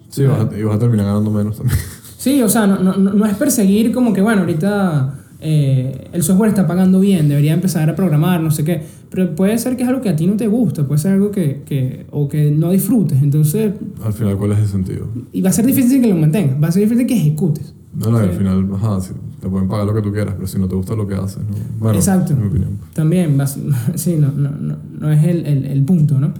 Sí, 0.09 0.25
vas 0.25 0.51
a, 0.51 0.57
y 0.57 0.63
vas 0.63 0.75
a 0.75 0.79
terminar 0.79 1.05
ganando 1.05 1.31
menos 1.31 1.57
también. 1.57 1.77
Sí, 2.17 2.41
o 2.41 2.49
sea, 2.49 2.67
no, 2.67 2.79
no, 2.79 2.97
no 2.97 3.25
es 3.25 3.35
perseguir 3.35 3.93
como 3.93 4.13
que, 4.13 4.21
bueno, 4.21 4.41
ahorita 4.41 5.18
eh, 5.41 6.07
el 6.13 6.23
software 6.23 6.49
está 6.49 6.67
pagando 6.67 6.99
bien, 6.99 7.29
debería 7.29 7.53
empezar 7.53 7.89
a 7.89 7.95
programar, 7.95 8.41
no 8.41 8.51
sé 8.51 8.63
qué. 8.63 8.81
Pero 9.09 9.35
puede 9.35 9.57
ser 9.57 9.75
que 9.75 9.83
es 9.83 9.89
algo 9.89 10.01
que 10.01 10.09
a 10.09 10.15
ti 10.15 10.27
no 10.27 10.35
te 10.35 10.47
gusta, 10.47 10.85
puede 10.87 10.99
ser 10.99 11.13
algo 11.13 11.31
que, 11.31 11.61
que 11.65 12.05
o 12.11 12.27
que 12.29 12.51
no 12.51 12.71
disfrutes. 12.71 13.21
Entonces, 13.23 13.73
Al 14.03 14.13
final, 14.13 14.37
¿cuál 14.37 14.51
es 14.51 14.59
el 14.59 14.67
sentido? 14.67 15.07
y 15.33 15.41
va 15.41 15.49
a 15.49 15.53
ser 15.53 15.65
difícil 15.65 16.01
que 16.01 16.07
lo 16.07 16.15
mantengas, 16.15 16.61
va 16.61 16.67
a 16.67 16.71
ser 16.71 16.83
difícil 16.83 17.07
que 17.07 17.15
ejecutes. 17.15 17.73
No, 17.95 18.11
no, 18.11 18.19
Sí. 18.19 18.25
al 18.25 18.31
final, 18.33 18.69
ajá, 18.75 19.01
sí, 19.01 19.13
te 19.41 19.47
pueden 19.49 19.67
pagar 19.67 19.87
lo 19.87 19.95
que 19.95 20.01
tú 20.03 20.11
quieras, 20.13 20.35
pero 20.35 20.45
si 20.47 20.59
no 20.59 20.67
te 20.67 20.75
gusta 20.75 20.93
lo 20.95 21.07
que 21.07 21.15
haces, 21.15 21.37
¿no? 21.39 21.55
Bueno, 21.79 21.97
Exacto. 21.97 22.33
en 22.33 22.41
mi 22.41 22.47
opinión. 22.47 22.69
También, 22.93 23.35
vas- 23.37 23.57
sí, 23.95 24.15
no, 24.19 24.31
no, 24.31 24.51
no, 24.51 24.75
no 24.99 25.11
es 25.11 25.23
el, 25.25 25.45
el, 25.47 25.65
el 25.65 25.81
punto, 25.83 26.19
¿no? 26.19 26.31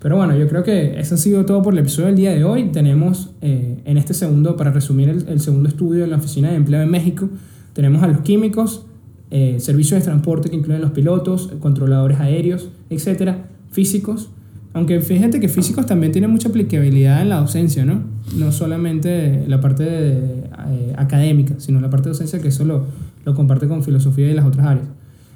Pero 0.00 0.16
bueno, 0.16 0.34
yo 0.36 0.48
creo 0.48 0.64
que 0.64 0.98
eso 0.98 1.14
ha 1.14 1.18
sido 1.18 1.44
todo 1.44 1.62
por 1.62 1.74
el 1.74 1.78
episodio 1.80 2.06
del 2.06 2.16
día 2.16 2.30
de 2.32 2.42
hoy. 2.42 2.70
Tenemos 2.72 3.30
eh, 3.42 3.82
en 3.84 3.98
este 3.98 4.14
segundo, 4.14 4.56
para 4.56 4.70
resumir 4.72 5.10
el, 5.10 5.28
el 5.28 5.40
segundo 5.40 5.68
estudio 5.68 6.04
en 6.04 6.10
la 6.10 6.16
Oficina 6.16 6.48
de 6.50 6.56
Empleo 6.56 6.80
de 6.80 6.86
México, 6.86 7.28
tenemos 7.72 8.02
a 8.02 8.08
los 8.08 8.20
químicos, 8.20 8.86
eh, 9.30 9.56
servicios 9.60 10.00
de 10.00 10.04
transporte 10.04 10.50
que 10.50 10.56
incluyen 10.56 10.80
los 10.80 10.90
pilotos, 10.90 11.50
controladores 11.60 12.18
aéreos, 12.20 12.68
etcétera, 12.88 13.48
físicos. 13.70 14.30
Aunque 14.72 15.00
fíjate 15.00 15.40
que 15.40 15.48
físicos 15.48 15.86
también 15.86 16.12
tienen 16.12 16.30
mucha 16.30 16.48
aplicabilidad 16.48 17.22
en 17.22 17.28
la 17.28 17.40
docencia, 17.40 17.84
¿no? 17.84 18.02
No 18.36 18.52
solamente 18.52 19.44
la 19.48 19.60
parte 19.60 19.84
de, 19.84 20.10
eh, 20.12 20.94
académica, 20.96 21.54
sino 21.58 21.80
la 21.80 21.90
parte 21.90 22.08
de 22.08 22.12
docencia 22.12 22.40
que 22.40 22.48
eso 22.48 22.64
lo, 22.64 22.86
lo 23.24 23.34
comparte 23.34 23.66
con 23.66 23.82
filosofía 23.82 24.30
y 24.30 24.34
las 24.34 24.46
otras 24.46 24.66
áreas. 24.66 24.86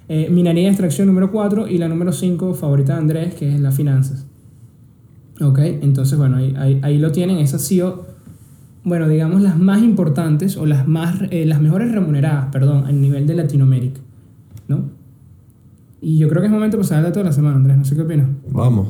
Eh, 0.08 0.28
minería 0.30 0.64
y 0.64 0.66
extracción 0.66 1.06
número 1.08 1.32
4 1.32 1.66
y 1.68 1.78
la 1.78 1.88
número 1.88 2.12
5 2.12 2.54
favorita 2.54 2.94
de 2.94 2.98
Andrés, 2.98 3.34
que 3.34 3.54
es 3.54 3.60
las 3.60 3.74
finanzas. 3.74 4.26
Ok, 5.40 5.58
entonces 5.58 6.18
bueno, 6.18 6.36
ahí, 6.36 6.78
ahí, 6.82 6.98
lo 6.98 7.10
tienen, 7.10 7.38
han 7.38 7.46
sido, 7.46 8.06
bueno, 8.84 9.08
digamos 9.08 9.40
las 9.40 9.58
más 9.58 9.82
importantes 9.82 10.58
o 10.58 10.66
las, 10.66 10.86
más, 10.86 11.16
eh, 11.30 11.46
las 11.46 11.60
mejores 11.60 11.90
remuneradas, 11.90 12.46
perdón, 12.52 12.86
a 12.86 12.92
nivel 12.92 13.26
de 13.26 13.34
Latinoamérica, 13.34 14.00
¿no? 14.68 14.90
Y 16.02 16.18
yo 16.18 16.28
creo 16.28 16.42
que 16.42 16.46
es 16.48 16.52
momento 16.52 16.76
de 16.76 16.82
pasar 16.82 16.98
al 16.98 17.04
dato 17.04 17.20
de 17.20 17.24
la 17.24 17.32
semana, 17.32 17.56
Andrés, 17.56 17.78
no 17.78 17.84
sé 17.86 17.96
qué 17.96 18.02
opinas. 18.02 18.28
Vamos. 18.46 18.88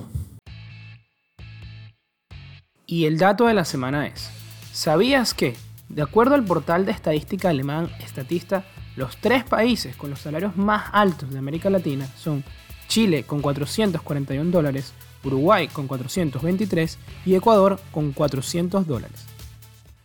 Y 2.87 3.05
el 3.05 3.19
dato 3.19 3.47
de 3.47 3.55
la 3.55 3.65
semana 3.65 4.09
es, 4.09 4.31
¿sabías 4.73 5.33
que, 5.33 5.55
de 5.89 6.03
acuerdo 6.03 6.35
al 6.35 6.45
portal 6.45 6.85
de 6.87 6.93
estadística 6.93 7.49
alemán 7.49 7.89
Statista, 8.05 8.65
los 8.97 9.17
tres 9.19 9.45
países 9.45 9.95
con 9.95 10.11
los 10.11 10.19
salarios 10.19 10.57
más 10.57 10.87
altos 10.93 11.31
de 11.31 11.39
América 11.39 11.71
Latina 11.71 12.07
son 12.17 12.43
Chile 12.89 13.23
con 13.23 13.41
441 13.41 14.51
dólares, 14.51 14.93
Uruguay 15.23 15.69
con 15.69 15.87
423 15.87 16.99
y 17.27 17.35
Ecuador 17.37 17.79
con 17.93 18.13
400 18.13 18.87
dólares? 18.87 19.34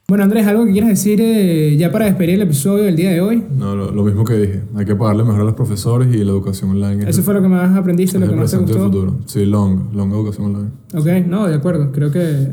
Bueno, 0.09 0.23
Andrés, 0.23 0.47
¿algo 0.47 0.65
que 0.65 0.71
quieras 0.71 0.89
decir 0.89 1.19
eh, 1.21 1.75
ya 1.77 1.91
para 1.91 2.05
despedir 2.05 2.31
el 2.31 2.41
episodio 2.41 2.83
del 2.85 2.95
día 2.95 3.11
de 3.11 3.21
hoy? 3.21 3.43
No, 3.55 3.75
lo, 3.75 3.91
lo 3.91 4.03
mismo 4.03 4.23
que 4.25 4.33
dije. 4.33 4.61
Hay 4.75 4.83
que 4.83 4.95
pagarle 4.95 5.23
mejor 5.23 5.41
a 5.41 5.43
los 5.43 5.53
profesores 5.53 6.07
y 6.13 6.17
la 6.23 6.31
educación 6.31 6.71
online. 6.71 7.03
es 7.03 7.09
Eso 7.09 7.19
el- 7.19 7.25
fue 7.25 7.33
lo 7.35 7.41
que 7.43 7.47
más 7.47 7.77
aprendiste, 7.77 8.17
lo 8.17 8.27
que 8.27 8.35
más 8.35 8.49
te 8.49 8.57
gustó. 8.57 8.79
futuro. 8.85 9.17
Sí, 9.27 9.45
long, 9.45 9.93
long 9.93 10.11
educación 10.11 10.47
online. 10.47 10.69
Ok, 10.95 11.27
no, 11.27 11.47
de 11.47 11.53
acuerdo. 11.53 11.91
Creo 11.91 12.11
que, 12.11 12.47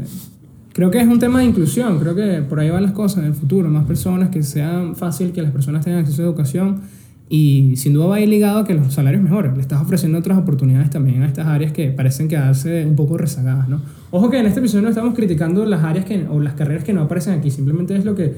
creo 0.74 0.90
que 0.90 1.00
es 1.00 1.08
un 1.08 1.18
tema 1.18 1.38
de 1.38 1.46
inclusión. 1.46 1.98
Creo 1.98 2.14
que 2.14 2.42
por 2.46 2.60
ahí 2.60 2.68
van 2.68 2.82
las 2.82 2.92
cosas 2.92 3.20
en 3.20 3.24
el 3.30 3.34
futuro. 3.34 3.70
Más 3.70 3.86
personas, 3.86 4.28
que 4.28 4.42
sean 4.42 4.94
fácil 4.94 5.32
que 5.32 5.40
las 5.40 5.50
personas 5.50 5.82
tengan 5.82 6.00
acceso 6.00 6.20
a 6.22 6.26
educación. 6.26 6.80
Y 7.28 7.74
sin 7.76 7.92
duda 7.92 8.06
va 8.06 8.16
a 8.16 8.20
ir 8.20 8.28
ligado 8.28 8.60
a 8.60 8.64
que 8.64 8.74
los 8.74 8.94
salarios 8.94 9.20
mejoren. 9.22 9.54
Le 9.54 9.60
estás 9.60 9.82
ofreciendo 9.82 10.18
otras 10.18 10.38
oportunidades 10.38 10.90
también 10.90 11.22
a 11.22 11.26
estas 11.26 11.46
áreas 11.46 11.72
que 11.72 11.88
parecen 11.88 12.28
quedarse 12.28 12.86
un 12.86 12.94
poco 12.94 13.18
rezagadas, 13.18 13.68
¿no? 13.68 13.80
Ojo 14.12 14.30
que 14.30 14.38
en 14.38 14.46
este 14.46 14.60
episodio 14.60 14.82
no 14.82 14.90
estamos 14.90 15.14
criticando 15.14 15.64
las 15.64 15.82
áreas 15.82 16.04
que, 16.04 16.24
o 16.28 16.38
las 16.38 16.54
carreras 16.54 16.84
que 16.84 16.92
no 16.92 17.02
aparecen 17.02 17.38
aquí. 17.38 17.50
Simplemente 17.50 17.96
es 17.96 18.04
lo 18.04 18.14
que, 18.14 18.34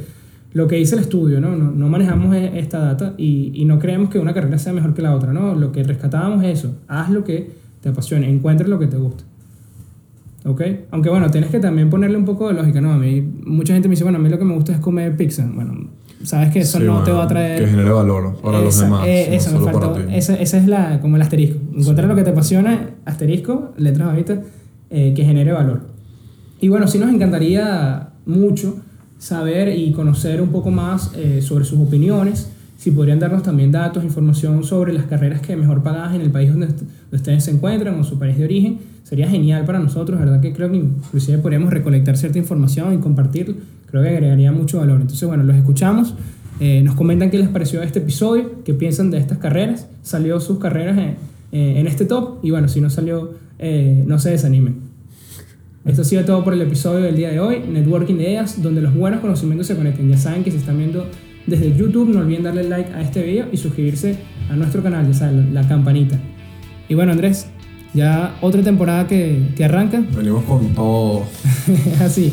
lo 0.55 0.67
que 0.69 0.77
dice 0.77 0.95
el 0.95 1.03
estudio, 1.03 1.39
¿no? 1.39 1.55
No, 1.55 1.71
no 1.71 1.89
manejamos 1.91 2.35
e- 2.35 2.59
esta 2.59 2.79
data 2.79 3.15
y, 3.19 3.53
y 3.55 3.67
no 3.67 3.79
creemos 3.79 4.09
que 4.09 4.19
una 4.19 4.33
carrera 4.33 4.59
sea 4.59 4.73
mejor 4.73 4.95
que 4.95 5.03
la 5.03 5.15
otra, 5.15 5.35
¿no? 5.35 5.55
Lo 5.55 5.71
que 5.71 5.83
rescatábamos 5.83 6.43
es 6.45 6.61
eso. 6.61 6.79
Haz 6.89 7.11
lo 7.11 7.25
que 7.25 7.51
te 7.83 7.91
apasione. 7.91 8.31
Encuentra 8.31 8.67
lo 8.67 8.79
que 8.79 8.87
te 8.87 8.97
gusta. 8.97 9.25
¿Ok? 10.47 10.63
Aunque 10.93 11.11
bueno, 11.11 11.31
tienes 11.31 11.51
que 11.51 11.61
también 11.61 11.91
ponerle 11.91 12.17
un 12.17 12.25
poco 12.25 12.49
de 12.49 12.55
lógica, 12.55 12.81
¿no? 12.81 12.93
A 12.93 12.97
mí, 12.99 13.21
mucha 13.45 13.75
gente 13.75 13.89
me 13.89 13.93
dice, 13.93 14.05
bueno, 14.05 14.19
a 14.19 14.23
mí 14.23 14.31
lo 14.31 14.39
que 14.39 14.47
me 14.47 14.55
gusta 14.55 14.73
es 14.73 14.79
comer 14.79 15.15
pizza. 15.15 15.47
Bueno, 15.53 15.91
sabes 16.25 16.51
que 16.53 16.61
eso 16.61 16.79
Sí, 16.79 16.85
no 16.85 16.99
te 17.03 17.11
bueno, 17.11 17.19
va 17.19 17.25
a 17.25 17.29
traer... 17.29 17.61
Que 17.65 17.71
genere 17.71 17.91
valor 17.91 18.37
para 18.43 18.61
los 18.61 18.75
Esa- 18.75 18.85
demás. 18.85 19.05
eh, 19.07 19.27
no 19.31 19.35
eso, 19.37 19.51
me 19.53 19.59
solo 19.59 19.81
faltó. 19.81 20.01
Esa, 20.11 20.35
esa 20.37 20.59
es 20.59 20.67
la, 20.67 21.01
como 21.01 21.17
el 21.17 21.23
asterisco. 21.23 21.59
Encontrar 21.77 22.09
lo 22.09 22.15
que 22.17 22.23
te 22.25 22.31
apasiona, 22.31 22.91
asterisco, 23.05 23.73
letras 23.77 24.09
bajitas, 24.09 24.39
eh, 24.91 25.13
que 25.15 25.25
genere 25.25 25.53
valor. 25.53 25.83
Y 26.61 26.69
bueno, 26.69 26.87
sí 26.89 26.99
nos 26.99 27.11
encantaría 27.13 28.09
mucho 28.27 28.77
saber 29.19 29.77
y 29.77 29.93
conocer 29.93 30.41
un 30.41 30.49
poco 30.51 30.71
más 30.71 31.13
eh, 31.17 31.41
sobre 31.43 31.65
sus 31.65 31.79
opiniones. 31.81 32.51
Si 32.79 32.93
podrían 32.93 33.19
darnos 33.19 33.43
también 33.43 33.73
datos, 33.73 34.05
información 34.05 34.63
sobre 34.63 34.93
las 34.93 35.07
carreras 35.07 35.41
que 35.41 35.57
mejor 35.57 35.83
pagadas 35.83 36.15
en 36.15 36.21
el 36.21 36.31
país 36.31 36.49
donde, 36.49 36.69
ustedes 37.11 37.43
se 37.43 37.51
encuentran 37.51 37.99
o 37.99 38.05
su 38.05 38.21
país 38.21 38.39
de 38.39 38.45
origen. 38.45 38.79
Sería 39.03 39.29
genial 39.29 39.65
para 39.65 39.81
nosotros, 39.81 40.17
¿verdad? 40.17 40.41
Que 40.41 40.53
creo 40.53 40.71
que 40.71 40.77
inclusive 40.77 41.39
podríamos 41.39 41.73
recolectar 41.73 42.17
cierta 42.17 42.39
información 42.39 42.95
y 42.95 42.99
compartirla. 42.99 43.57
Creo 43.91 44.05
que 44.05 44.11
agregaría 44.11 44.53
mucho 44.53 44.79
valor. 44.79 45.01
Entonces, 45.01 45.27
bueno, 45.27 45.43
los 45.43 45.57
escuchamos. 45.57 46.15
Eh, 46.61 46.81
nos 46.85 46.95
comentan 46.95 47.31
qué 47.31 47.39
les 47.39 47.49
pareció 47.49 47.83
este 47.83 47.99
episodio, 47.99 48.63
qué 48.65 48.75
piensan 48.75 49.11
de 49.11 49.19
estas 49.19 49.39
carreras. 49.39 49.89
Salió 50.05 50.39
sus 50.39 50.61
carreras 50.61 50.97
en, 50.99 51.17
eh, 51.51 51.81
en 51.81 51.89
este 51.89 52.05
top. 52.05 52.39
Y 52.45 52.53
bueno, 52.53 52.69
si 52.69 52.81
no 52.81 52.91
salió, 52.91 53.35
eh, 53.59 54.05
no 54.07 54.21
se 54.21 54.31
desanimen. 54.31 54.77
Esto 55.85 56.03
ha 56.03 56.05
sido 56.05 56.25
todo 56.25 56.45
por 56.45 56.53
el 56.53 56.63
episodio 56.63 57.05
del 57.05 57.17
día 57.17 57.31
de 57.31 57.41
hoy, 57.41 57.59
Networking 57.69 58.19
de 58.19 58.23
Ideas, 58.25 58.63
donde 58.63 58.83
los 58.83 58.95
buenos 58.95 59.19
conocimientos 59.19 59.67
se 59.67 59.75
conecten. 59.75 60.09
Ya 60.09 60.17
saben 60.17 60.45
que 60.45 60.53
si 60.53 60.59
están 60.59 60.79
viendo 60.79 61.07
desde 61.49 61.75
YouTube, 61.75 62.11
no 62.11 62.21
olviden 62.21 62.43
darle 62.43 62.65
like 62.65 62.93
a 62.93 63.01
este 63.01 63.23
video 63.23 63.47
y 63.51 63.57
suscribirse 63.57 64.17
a 64.51 64.57
nuestro 64.57 64.83
canal, 64.83 65.07
ya 65.07 65.15
saben, 65.15 65.55
la 65.55 65.67
campanita. 65.67 66.19
Y 66.89 66.95
bueno, 66.95 67.13
Andrés, 67.13 67.47
ya 67.95 68.37
otra 68.41 68.63
temporada 68.63 69.07
que, 69.07 69.49
que 69.57 69.65
arranca, 69.65 70.03
Venimos 70.15 70.45
con 70.45 70.69
todo. 70.75 71.25
así. 72.01 72.33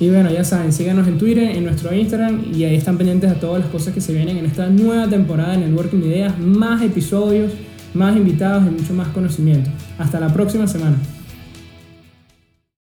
Y 0.00 0.08
bueno, 0.08 0.30
ya 0.30 0.42
saben, 0.44 0.72
síganos 0.72 1.06
en 1.06 1.18
Twitter, 1.18 1.56
en 1.56 1.64
nuestro 1.64 1.94
Instagram 1.94 2.46
y 2.52 2.64
ahí 2.64 2.74
están 2.74 2.98
pendientes 2.98 3.30
a 3.30 3.34
todas 3.34 3.60
las 3.60 3.70
cosas 3.70 3.94
que 3.94 4.00
se 4.00 4.12
vienen 4.12 4.38
en 4.38 4.46
esta 4.46 4.68
nueva 4.68 5.08
temporada 5.08 5.52
de 5.52 5.58
Networking 5.58 6.00
de 6.00 6.06
Ideas, 6.08 6.38
más 6.38 6.82
episodios, 6.82 7.52
más 7.94 8.16
invitados 8.16 8.64
y 8.66 8.70
mucho 8.70 8.92
más 8.92 9.08
conocimiento. 9.08 9.70
Hasta 9.98 10.18
la 10.18 10.32
próxima 10.32 10.66
semana. 10.66 10.96